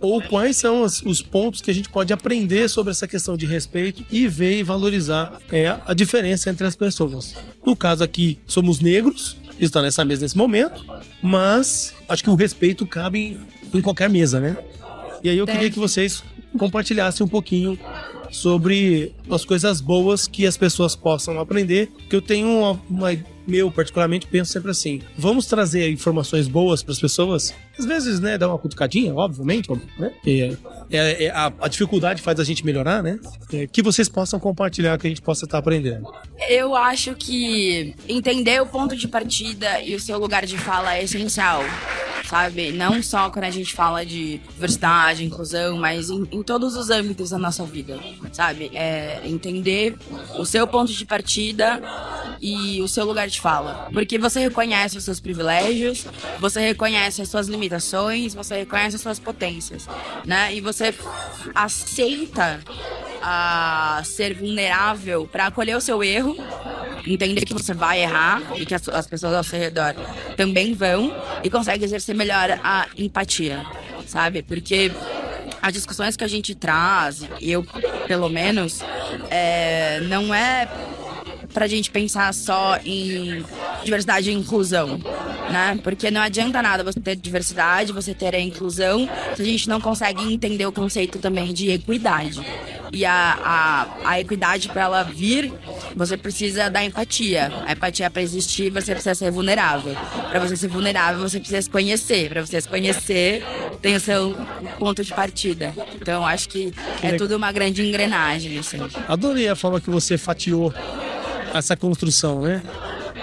[0.00, 3.46] ou quais são os, os, pontos que a gente pode aprender sobre essa questão de
[3.46, 7.34] respeito e ver e valorizar é, a diferença entre as pessoas.
[7.64, 10.84] No caso aqui, somos negros, está nessa mesa nesse momento,
[11.22, 13.38] mas acho que o respeito cabe
[13.72, 14.56] em, em qualquer mesa, né?
[15.22, 15.58] E aí eu Deve.
[15.58, 16.22] queria que vocês
[16.58, 17.78] compartilhassem um pouquinho
[18.30, 21.90] sobre as coisas boas que as pessoas possam aprender.
[22.08, 23.12] Que eu tenho uma, uma
[23.46, 27.54] meu particularmente penso sempre assim: vamos trazer informações boas para as pessoas.
[27.78, 30.12] Às vezes, né, dar uma cutucadinha, obviamente, né?
[30.90, 33.18] É, é, a, a, dificuldade faz a gente melhorar, né?
[33.52, 36.12] É, que vocês possam compartilhar, que a gente possa estar aprendendo.
[36.48, 41.04] Eu acho que entender o ponto de partida e o seu lugar de fala é
[41.04, 41.62] essencial
[42.30, 42.70] sabe?
[42.70, 47.30] Não só quando a gente fala de diversidade, inclusão, mas em, em todos os âmbitos
[47.30, 47.98] da nossa vida,
[48.32, 48.70] sabe?
[48.72, 49.96] É entender
[50.38, 51.82] o seu ponto de partida
[52.40, 53.88] e o seu lugar de fala.
[53.92, 56.06] Porque você reconhece os seus privilégios,
[56.38, 59.88] você reconhece as suas limitações, você reconhece as suas potências,
[60.24, 60.54] né?
[60.54, 60.94] E você
[61.54, 62.60] aceita
[63.22, 66.36] a ser vulnerável para acolher o seu erro,
[67.06, 69.94] entender que você vai errar e que as, as pessoas ao seu redor
[70.36, 73.64] também vão e consegue exercer melhor a empatia,
[74.06, 74.42] sabe?
[74.42, 74.90] Porque
[75.62, 77.64] as discussões que a gente traz, eu
[78.06, 78.80] pelo menos,
[79.30, 80.68] é, não é
[81.52, 83.44] pra gente pensar só em
[83.84, 84.98] diversidade e inclusão,
[85.50, 85.78] né?
[85.82, 89.80] Porque não adianta nada você ter diversidade, você ter a inclusão, se a gente não
[89.80, 92.40] consegue entender o conceito também de equidade.
[92.92, 95.52] E a, a, a equidade, para ela vir,
[95.94, 97.52] você precisa da empatia.
[97.64, 99.94] A empatia, para existir, você precisa ser vulnerável.
[100.28, 102.28] Para você ser vulnerável, você precisa se conhecer.
[102.28, 103.44] Para você se conhecer,
[103.80, 104.36] tem o seu
[104.78, 105.72] ponto de partida.
[105.94, 108.58] Então, acho que é tudo uma grande engrenagem.
[108.58, 108.78] Assim.
[109.06, 110.74] Adorei a forma que você fatiou
[111.54, 112.62] essa construção, né?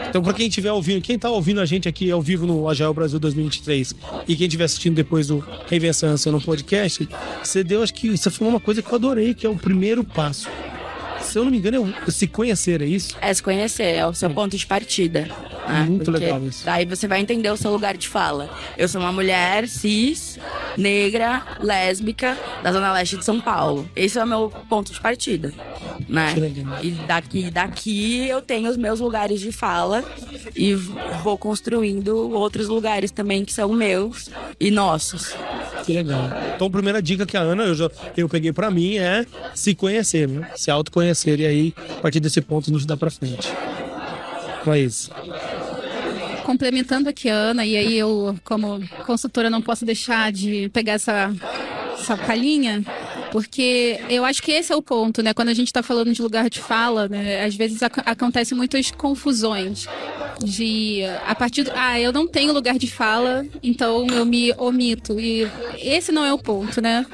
[0.10, 2.94] Então, para quem estiver ouvindo, quem está ouvindo a gente aqui ao vivo no Agile
[2.94, 3.94] Brasil 2023
[4.28, 7.08] e quem estiver assistindo depois do Reinvenção no podcast,
[7.44, 10.04] você deu, acho que isso foi uma coisa que eu adorei, que é o primeiro
[10.04, 10.50] passo.
[11.38, 13.15] Se eu não me engano, é se conhecer, é isso?
[13.21, 15.30] É se conhecer, é o seu ponto de partida.
[15.67, 15.86] Né?
[15.88, 16.65] Muito Porque legal isso.
[16.65, 18.50] Daí você vai entender o seu lugar de fala.
[18.76, 20.39] Eu sou uma mulher cis,
[20.76, 23.88] negra, lésbica, da Zona Leste de São Paulo.
[23.95, 25.54] Esse é o meu ponto de partida
[26.08, 26.34] né?
[26.82, 30.04] E daqui, daqui eu tenho os meus lugares de fala
[30.56, 30.73] e
[31.23, 35.36] vou construindo outros lugares também que são meus e nossos.
[35.88, 36.30] Que legal.
[36.54, 39.73] Então, a primeira dica que a Ana eu, já, eu peguei para mim é se
[39.73, 40.52] conhecer, né?
[40.54, 43.47] se autoconhecer e aí, a partir desse ponto, nos dá para frente.
[44.60, 45.10] Então é isso
[46.43, 51.30] complementando aqui a Ana, e aí eu, como consultora, não posso deixar de pegar essa,
[52.00, 52.86] essa palhinha
[53.32, 55.34] porque eu acho que esse é o ponto, né?
[55.34, 57.44] Quando a gente está falando de lugar de fala, né?
[57.44, 59.88] Às vezes ac acontecem muitas confusões.
[60.40, 65.20] De a partir do, ah, eu não tenho lugar de fala, então eu me omito.
[65.20, 67.06] E esse não é o ponto, né?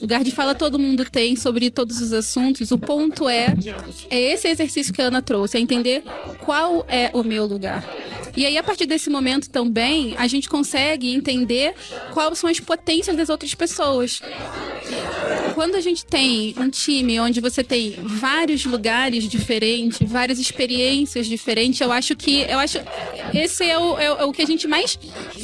[0.00, 2.70] Lugar de fala todo mundo tem sobre todos os assuntos.
[2.72, 3.54] O ponto é,
[4.10, 6.02] é esse exercício que a Ana trouxe, é entender
[6.40, 7.84] qual é o meu lugar.
[8.36, 11.74] E aí, a partir desse momento também, a gente consegue entender
[12.12, 14.22] quais são as potências das outras pessoas.
[15.62, 21.80] Quando a gente tem um time onde você tem vários lugares diferentes, várias experiências diferentes,
[21.80, 22.78] eu acho que eu acho
[23.32, 24.98] esse é o, é, é o que a gente mais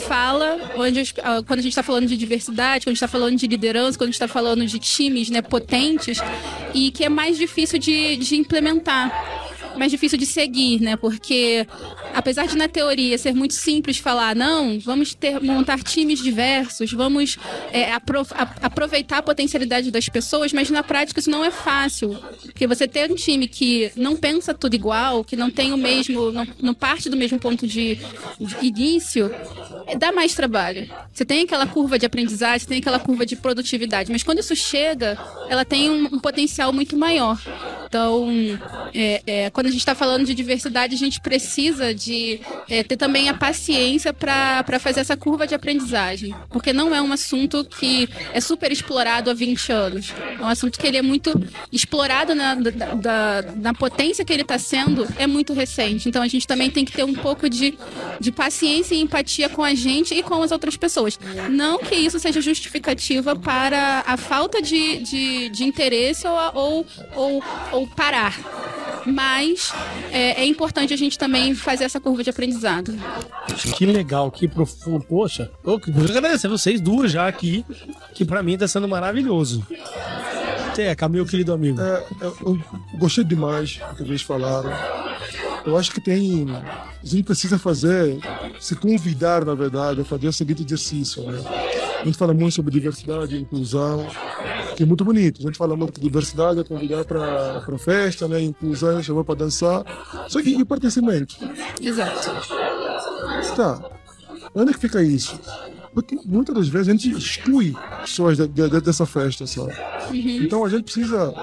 [0.09, 3.37] fala onde, ah, quando a gente está falando de diversidade, quando a gente está falando
[3.37, 6.19] de liderança, quando a gente está falando de times né, potentes
[6.75, 9.39] e que é mais difícil de, de implementar
[9.79, 10.97] mais difícil de seguir, né?
[10.97, 11.65] Porque
[12.19, 17.39] apesar de na teoria ser muito simples falar, não, vamos ter, montar times diversos, vamos
[17.73, 18.27] é, apro
[18.61, 22.19] aproveitar a potencialidade das pessoas, mas na prática isso não é fácil.
[22.43, 26.33] Porque você ter um time que não pensa tudo igual, que não tem o mesmo,
[26.33, 27.97] não, não parte do mesmo ponto de,
[28.41, 29.33] de início,
[29.87, 30.91] é, dá mais trabalho.
[31.13, 35.17] Você tem aquela curva de aprendizagem, tem aquela curva de produtividade, mas quando isso chega,
[35.49, 37.41] ela tem um, um potencial muito maior.
[37.87, 38.29] Então,
[38.93, 42.83] é, é, quando a gente está falando de diversidade, a gente precisa de de é,
[42.83, 46.35] ter também a paciência para fazer essa curva de aprendizagem.
[46.49, 50.15] Porque não é um assunto que é super explorado há 20 anos.
[50.39, 51.31] É um assunto que ele é muito
[51.71, 56.09] explorado na, da, na potência que ele está sendo, é muito recente.
[56.09, 57.79] Então a gente também tem que ter um pouco de,
[58.19, 61.19] de paciência e empatia com a gente e com as outras pessoas.
[61.51, 67.45] Não que isso seja justificativa para a falta de, de, de interesse ou, ou, ou,
[67.73, 68.35] ou parar
[69.07, 69.73] mas
[70.11, 72.95] é, é, importante a gente também fazer essa curva de aprendizado.
[73.75, 75.05] Que legal, que profundo.
[75.05, 77.65] Poxa, eu quero agradecer vocês duas já aqui,
[78.15, 79.67] que para mim tá sendo maravilhoso.
[80.75, 81.81] Teca, meu querido amigo.
[81.81, 82.59] É, eu
[82.99, 84.71] gostei demais do que vocês falaram.
[85.67, 86.47] Eu acho que tem.
[86.51, 88.19] A gente precisa fazer,
[88.61, 91.23] se convidar, na verdade, a fazer o seguinte exercício.
[91.23, 91.43] Né?
[92.01, 94.07] A gente fala muito sobre diversidade, inclusão,
[94.79, 95.41] que é muito bonito.
[95.41, 98.41] A gente fala muito de diversidade, é convidar para a festa, né?
[98.41, 99.85] inclusão, chamar para dançar.
[100.29, 101.35] Só que e o pertencimento?
[101.83, 102.31] Exato.
[103.57, 103.91] Tá.
[104.55, 105.37] Onde é que fica isso?
[105.93, 109.73] Porque muitas das vezes a gente exclui pessoas de, de, dessa festa, sabe?
[110.13, 110.45] Uhum.
[110.45, 111.35] Então a gente precisa,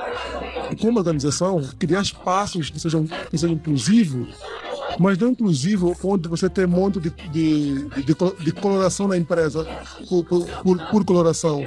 [0.80, 4.30] como organização, criar espaços que sejam, que sejam inclusivos
[5.00, 9.66] mas não inclusivo onde você tem um monte de, de, de, de coloração na empresa
[10.08, 11.64] por, por, por, coloração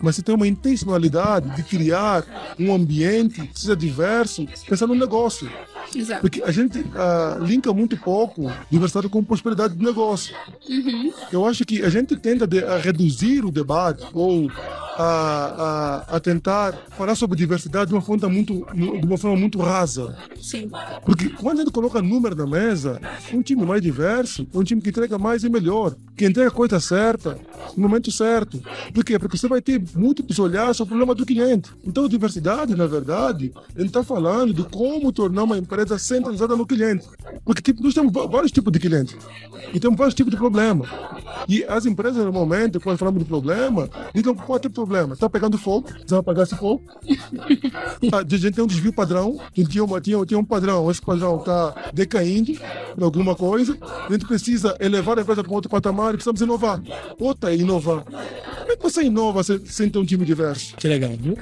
[0.00, 2.24] mas você tem uma intencionalidade de criar
[2.58, 5.50] um ambiente que seja diverso, pensando no negócio.
[5.96, 6.20] Exato.
[6.20, 10.34] Porque a gente uh, linka muito pouco diversidade com prosperidade do negócio.
[10.68, 11.12] Uhum.
[11.32, 14.50] Eu acho que a gente tenta de, a reduzir o debate ou
[14.98, 19.58] a, a, a, tentar falar sobre diversidade de uma forma muito, de uma forma muito
[19.58, 20.16] rasa.
[20.40, 20.70] Sim.
[21.04, 23.00] Porque quando a gente coloca número na mesa,
[23.32, 26.52] um time mais diverso é um time que entrega mais e melhor, que entrega a
[26.52, 27.38] coisa certa,
[27.76, 28.62] no momento certo.
[28.94, 29.18] Por quê?
[29.18, 31.70] Porque você vai ter múltiplos olhares sobre o problema do cliente.
[31.84, 36.66] Então, diversidade, na verdade, a gente está falando de como tornar uma empresa centralizada no
[36.66, 37.06] cliente.
[37.44, 39.16] Porque tipo, nós temos vários tipos de clientes
[39.72, 40.84] e temos vários tipos de problema.
[41.48, 45.14] E as empresas, normalmente, quando falamos de problema, então pode ter problema.
[45.14, 46.82] Está pegando fogo, precisa apagar esse fogo.
[48.12, 51.00] a gente tem um desvio padrão, a gente tinha, uma, tinha, tinha um padrão, esse
[51.00, 53.76] padrão está decaindo em alguma coisa,
[54.08, 56.80] a gente precisa elevar a empresa para um outro patamar e precisamos inovar.
[57.18, 58.04] Outra é inovar.
[58.04, 60.74] Como é que você inova sem ter um time diverso?
[60.76, 61.36] Que legal, viu?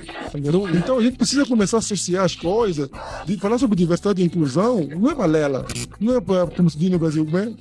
[0.74, 2.90] Então a gente precisa começar a associar as coisas,
[3.24, 5.64] de falar sobre diversidade inclusão, não é balela,
[6.00, 7.52] não é para, como se diz no Brasil, né?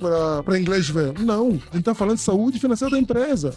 [0.44, 1.18] para inglês ver.
[1.20, 3.54] Não, a gente está falando de saúde financeira da empresa.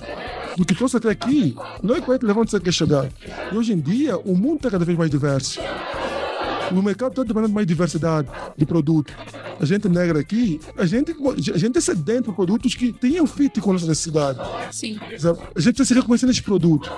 [0.55, 3.09] Do que trouxe até aqui, não é que levanta você quer chegar.
[3.51, 5.59] E hoje em dia, o mundo está cada vez mais diverso.
[6.71, 9.13] O mercado está demandando mais diversidade de produto.
[9.59, 11.15] A gente negra aqui, a gente,
[11.53, 14.39] a gente é sedento por produtos que tenham fit com a nossa necessidade.
[14.71, 14.99] Sim.
[15.01, 16.91] A gente precisa se reconhecer nesse produto.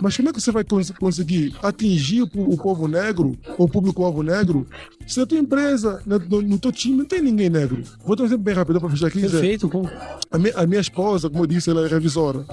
[0.00, 0.64] Mas como é que você vai
[0.98, 4.66] conseguir atingir o, o povo negro, ou o público-alvo negro,
[5.06, 7.82] se a tua empresa, no, no, no teu time, não tem ninguém negro?
[8.04, 9.20] Vou dar um exemplo bem rápido para fechar aqui.
[9.20, 9.68] Perfeito.
[9.68, 9.88] Com...
[10.30, 12.44] A, minha, a minha esposa, como eu disse, ela é revisora.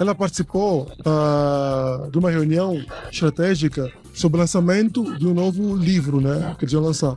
[0.00, 6.54] Ela participou uh, de uma reunião estratégica sobre o lançamento de um novo livro, né?
[6.58, 7.16] Que eles iam lançar.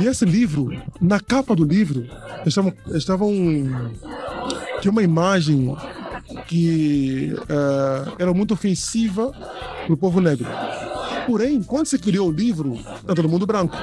[0.00, 2.06] E esse livro, na capa do livro,
[2.46, 3.30] estavam, estavam
[4.80, 5.76] tinha uma imagem
[6.46, 9.32] que uh, era muito ofensiva
[9.84, 10.46] para o povo negro.
[11.26, 13.76] Porém, quando se criou o livro, era todo mundo branco.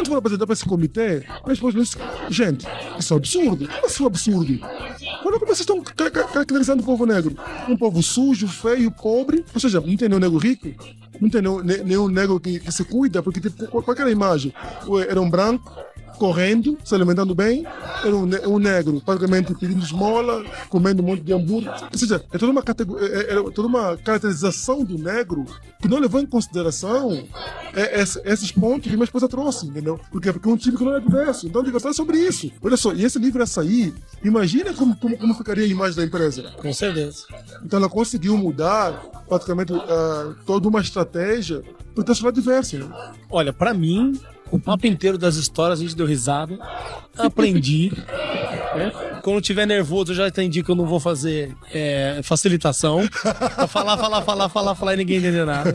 [0.00, 1.98] Quando foram apresentar para esse comitê, a esposa disse:
[2.30, 2.66] gente,
[2.98, 3.68] isso é um absurdo.
[3.68, 4.58] Como assim é um absurdo?
[5.22, 7.36] Quando é vocês estão caracterizando o povo negro?
[7.68, 9.44] Um povo sujo, feio, pobre.
[9.52, 10.68] Ou seja, não tem nenhum negro rico,
[11.20, 14.10] não tem nenhum, nenhum negro que, que se cuida, porque tipo, qual, qual era a
[14.10, 14.54] imagem?
[15.06, 15.70] Era um branco,
[16.20, 17.64] correndo, se alimentando bem,
[18.04, 21.72] era um, um negro, praticamente pedindo esmola, comendo um monte de hambúrguer.
[21.72, 25.46] Ou seja, é toda uma, é, é, é toda uma caracterização do negro
[25.80, 27.26] que não levou em consideração
[27.72, 29.98] é, esses pontos que minha esposa trouxe, entendeu?
[30.12, 31.46] Porque, porque é um time que não é diverso.
[31.46, 32.52] Então, digo é sobre isso.
[32.60, 36.04] Olha só, e esse livro ia sair, imagina como, como, como ficaria a imagem da
[36.04, 36.52] empresa.
[36.58, 37.24] Com certeza.
[37.64, 38.92] Então, ela conseguiu mudar
[39.26, 41.62] praticamente uh, toda uma estratégia
[41.94, 42.76] para ter sociedade diversa.
[42.76, 43.12] Né?
[43.30, 46.58] Olha, para mim, o papo inteiro das histórias, a gente deu risada.
[47.16, 47.92] Aprendi.
[48.74, 48.92] Né?
[49.22, 53.08] Quando tiver nervoso, eu já entendi que eu não vou fazer é, facilitação.
[53.68, 55.72] Falar, falar, falar, falar, falar e ninguém entender nada.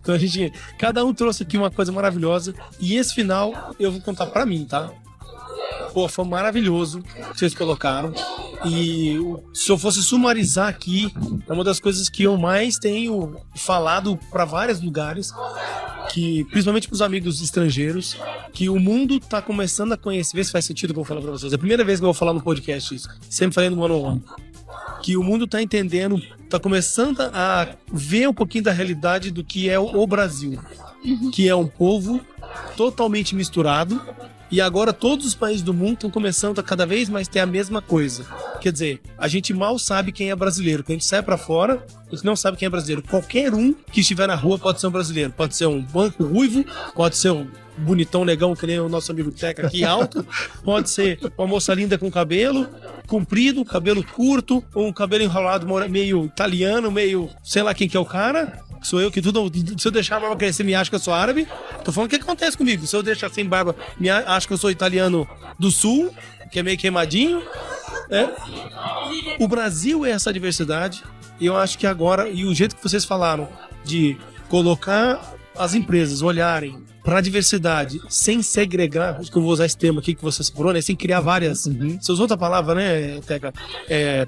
[0.00, 0.52] então a gente.
[0.78, 2.54] Cada um trouxe aqui uma coisa maravilhosa.
[2.78, 4.90] E esse final eu vou contar pra mim, tá?
[5.98, 8.12] Pô, foi maravilhoso que vocês colocaram.
[8.64, 9.18] E
[9.52, 11.12] se eu fosse sumarizar aqui,
[11.44, 15.32] é uma das coisas que eu mais tenho falado para vários lugares,
[16.12, 18.16] que principalmente para os amigos estrangeiros,
[18.52, 21.20] que o mundo tá começando a conhecer, vê se faz sentido que eu vou falar
[21.20, 21.52] para vocês.
[21.52, 23.08] É a primeira vez que eu vou falar no podcast isso.
[23.28, 24.24] Sempre falei no one on one.
[25.02, 29.68] Que o mundo tá entendendo, tá começando a ver um pouquinho da realidade do que
[29.68, 30.60] é o Brasil,
[31.04, 31.32] uhum.
[31.32, 32.20] que é um povo
[32.76, 34.00] totalmente misturado,
[34.50, 37.46] E agora todos os países do mundo estão começando a cada vez mais ter a
[37.46, 38.24] mesma coisa.
[38.60, 40.82] Quer dizer, a gente mal sabe quem é brasileiro.
[40.82, 43.02] Quando a gente sai para fora, a gente não sabe quem é brasileiro.
[43.02, 45.32] Qualquer um que estiver na rua pode ser um brasileiro.
[45.32, 47.46] Pode ser um banco ruivo, pode ser um
[47.78, 50.26] bonitão negão que nem o nosso amigo Teca aqui alto,
[50.64, 52.68] pode ser uma moça linda com cabelo
[53.06, 58.00] comprido, cabelo curto, ou um cabelo enrolado meio italiano, meio sei lá quem que é
[58.00, 58.60] o cara.
[58.82, 59.50] Sou eu que tudo.
[59.78, 61.46] Se eu deixar a barba crescer, me acha que eu sou árabe.
[61.84, 62.86] Tô falando o que acontece comigo.
[62.86, 66.14] Se eu deixar sem barba, me acha que eu sou italiano do sul,
[66.50, 67.42] que é meio queimadinho.
[68.10, 68.28] É.
[69.38, 71.02] O Brasil é essa diversidade.
[71.40, 73.48] E eu acho que agora, e o jeito que vocês falaram
[73.84, 74.16] de
[74.48, 79.78] colocar as empresas olharem para a diversidade sem segregar, acho que eu vou usar esse
[79.78, 80.82] termo aqui que você separou, né?
[80.82, 81.64] Sem criar várias.
[81.64, 81.98] Uhum.
[81.98, 83.50] Você usou outra palavra, né, Teca?
[83.88, 84.26] É,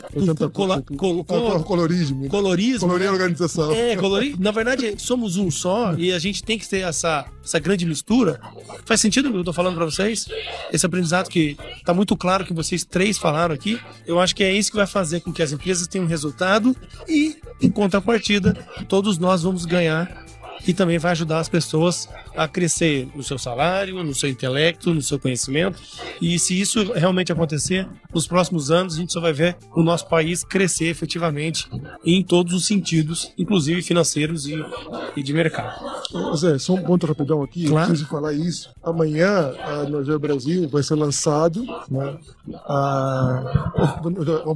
[0.51, 2.27] cola, col, col, colorismo.
[2.29, 2.89] Colorismo.
[2.89, 3.71] Colorir a organização.
[3.71, 4.35] É, colorir.
[4.41, 8.41] Na verdade, somos um só e a gente tem que ter essa, essa grande mistura.
[8.87, 10.27] Faz sentido o que eu tô falando para vocês?
[10.73, 13.79] Esse aprendizado que tá muito claro que vocês três falaram aqui.
[14.07, 16.75] Eu acho que é isso que vai fazer com que as empresas tenham resultado
[17.07, 18.55] e, em contrapartida,
[18.89, 20.31] todos nós vamos ganhar
[20.67, 25.03] e também vai ajudar as pessoas a crescer no seu salário, no seu intelecto, no
[25.03, 25.81] seu conhecimento.
[26.21, 30.09] E se isso realmente acontecer, nos próximos anos a gente só vai ver o nosso
[30.09, 31.69] país crescer efetivamente
[32.05, 34.55] em todos os sentidos, inclusive financeiros e,
[35.17, 35.81] e de mercado.
[36.37, 37.89] Zé, só um ponto rapidão aqui, claro.
[37.89, 38.71] preciso falar isso.
[38.83, 39.53] Amanhã,
[39.89, 42.19] no Brasil, vai ser lançado, né,
[42.65, 43.73] a,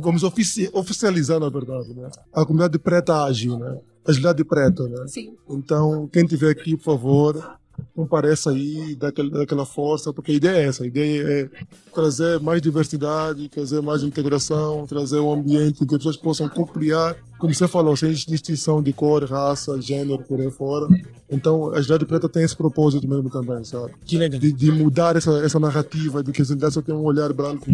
[0.01, 3.79] vamos oficializar, na verdade, né, a comunidade preta ágil, né?
[4.07, 5.07] Agilidade Preta, né?
[5.07, 5.35] Sim.
[5.49, 7.59] Então, quem tiver aqui, por favor,
[7.95, 11.51] compareça aí, dá aquela, dá aquela força, porque a ideia é essa, a ideia é
[11.93, 17.53] trazer mais diversidade, trazer mais integração, trazer um ambiente que as pessoas possam compreender, como
[17.53, 20.87] você falou, sem distinção de cor, raça, gênero, por aí fora.
[21.31, 23.93] Então, a Agilidade Preta tem esse propósito mesmo também, sabe?
[24.05, 24.41] Que legal.
[24.41, 27.67] De, de mudar essa, essa narrativa de que a agilidade só tem um olhar branco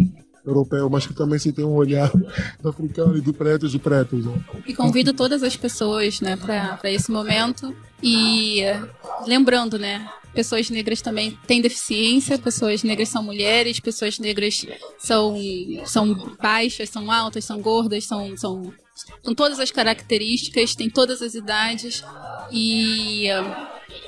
[0.45, 2.11] europeu, mas que também se tem um olhar
[2.63, 4.25] africano e de pretos e pretos.
[4.25, 4.33] Né?
[4.65, 7.75] E convido todas as pessoas né, para esse momento.
[8.03, 8.61] E
[9.27, 14.65] lembrando, né, pessoas negras também têm deficiência, pessoas negras são mulheres, pessoas negras
[14.97, 15.35] são,
[15.85, 18.73] são baixas, são altas, são gordas, são, são,
[19.23, 22.03] são todas as características, têm todas as idades.
[22.51, 23.27] E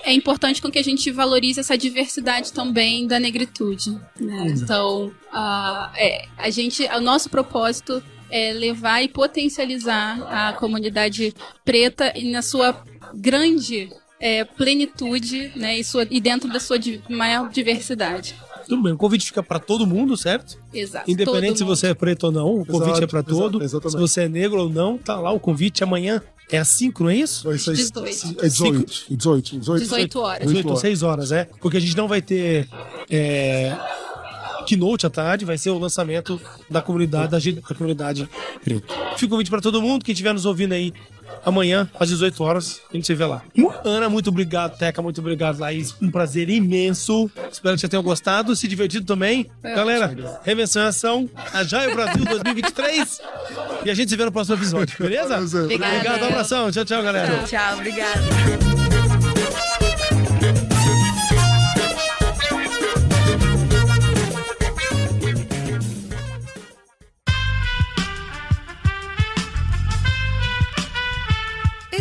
[0.04, 3.92] é importante com que a gente valorize essa diversidade também da negritude.
[4.20, 4.48] Né?
[4.50, 11.34] Então, a, é, a gente, o nosso propósito é levar e potencializar a comunidade
[11.64, 12.84] preta na sua
[13.14, 16.78] grande é, plenitude né, e, sua, e dentro da sua
[17.10, 18.36] maior diversidade.
[18.68, 20.58] Tudo bem, o convite fica para todo mundo, certo?
[20.74, 21.10] Exato.
[21.10, 23.64] Independente se você é preto ou não, o convite exato, é para todo.
[23.64, 27.04] Exato, se você é negro ou não, tá lá o convite amanhã é às 5,
[27.04, 27.46] não é isso?
[27.46, 28.40] Vai ser 18.
[28.40, 29.06] É 18.
[29.10, 30.48] 18, 18, 18 horas.
[30.48, 31.50] 18 ou 6 horas, é.
[31.60, 32.68] Porque a gente não vai ter
[33.10, 33.76] é,
[34.64, 36.40] keynote à tarde, vai ser o lançamento
[36.70, 38.30] da comunidade, da, da comunidade
[38.64, 38.94] preta.
[39.16, 40.94] Fica o convite para todo mundo, quem estiver nos ouvindo aí
[41.46, 43.42] amanhã, às 18 horas, a gente se vê lá.
[43.84, 44.78] Ana, muito obrigado.
[44.78, 45.96] Teca, muito obrigado, Laís.
[46.02, 47.30] Um prazer imenso.
[47.52, 49.50] Espero que você tenha gostado, se divertido também.
[49.62, 53.22] É, Galera, Revenção em Ação, a Jaio Brasil 2023.
[53.86, 55.38] E a gente se vê no próximo episódio, beleza?
[55.38, 55.96] Obrigada.
[55.96, 56.72] Obrigado, um abração.
[56.72, 57.38] Tchau, tchau, galera.
[57.40, 58.83] Tchau, tchau obrigado.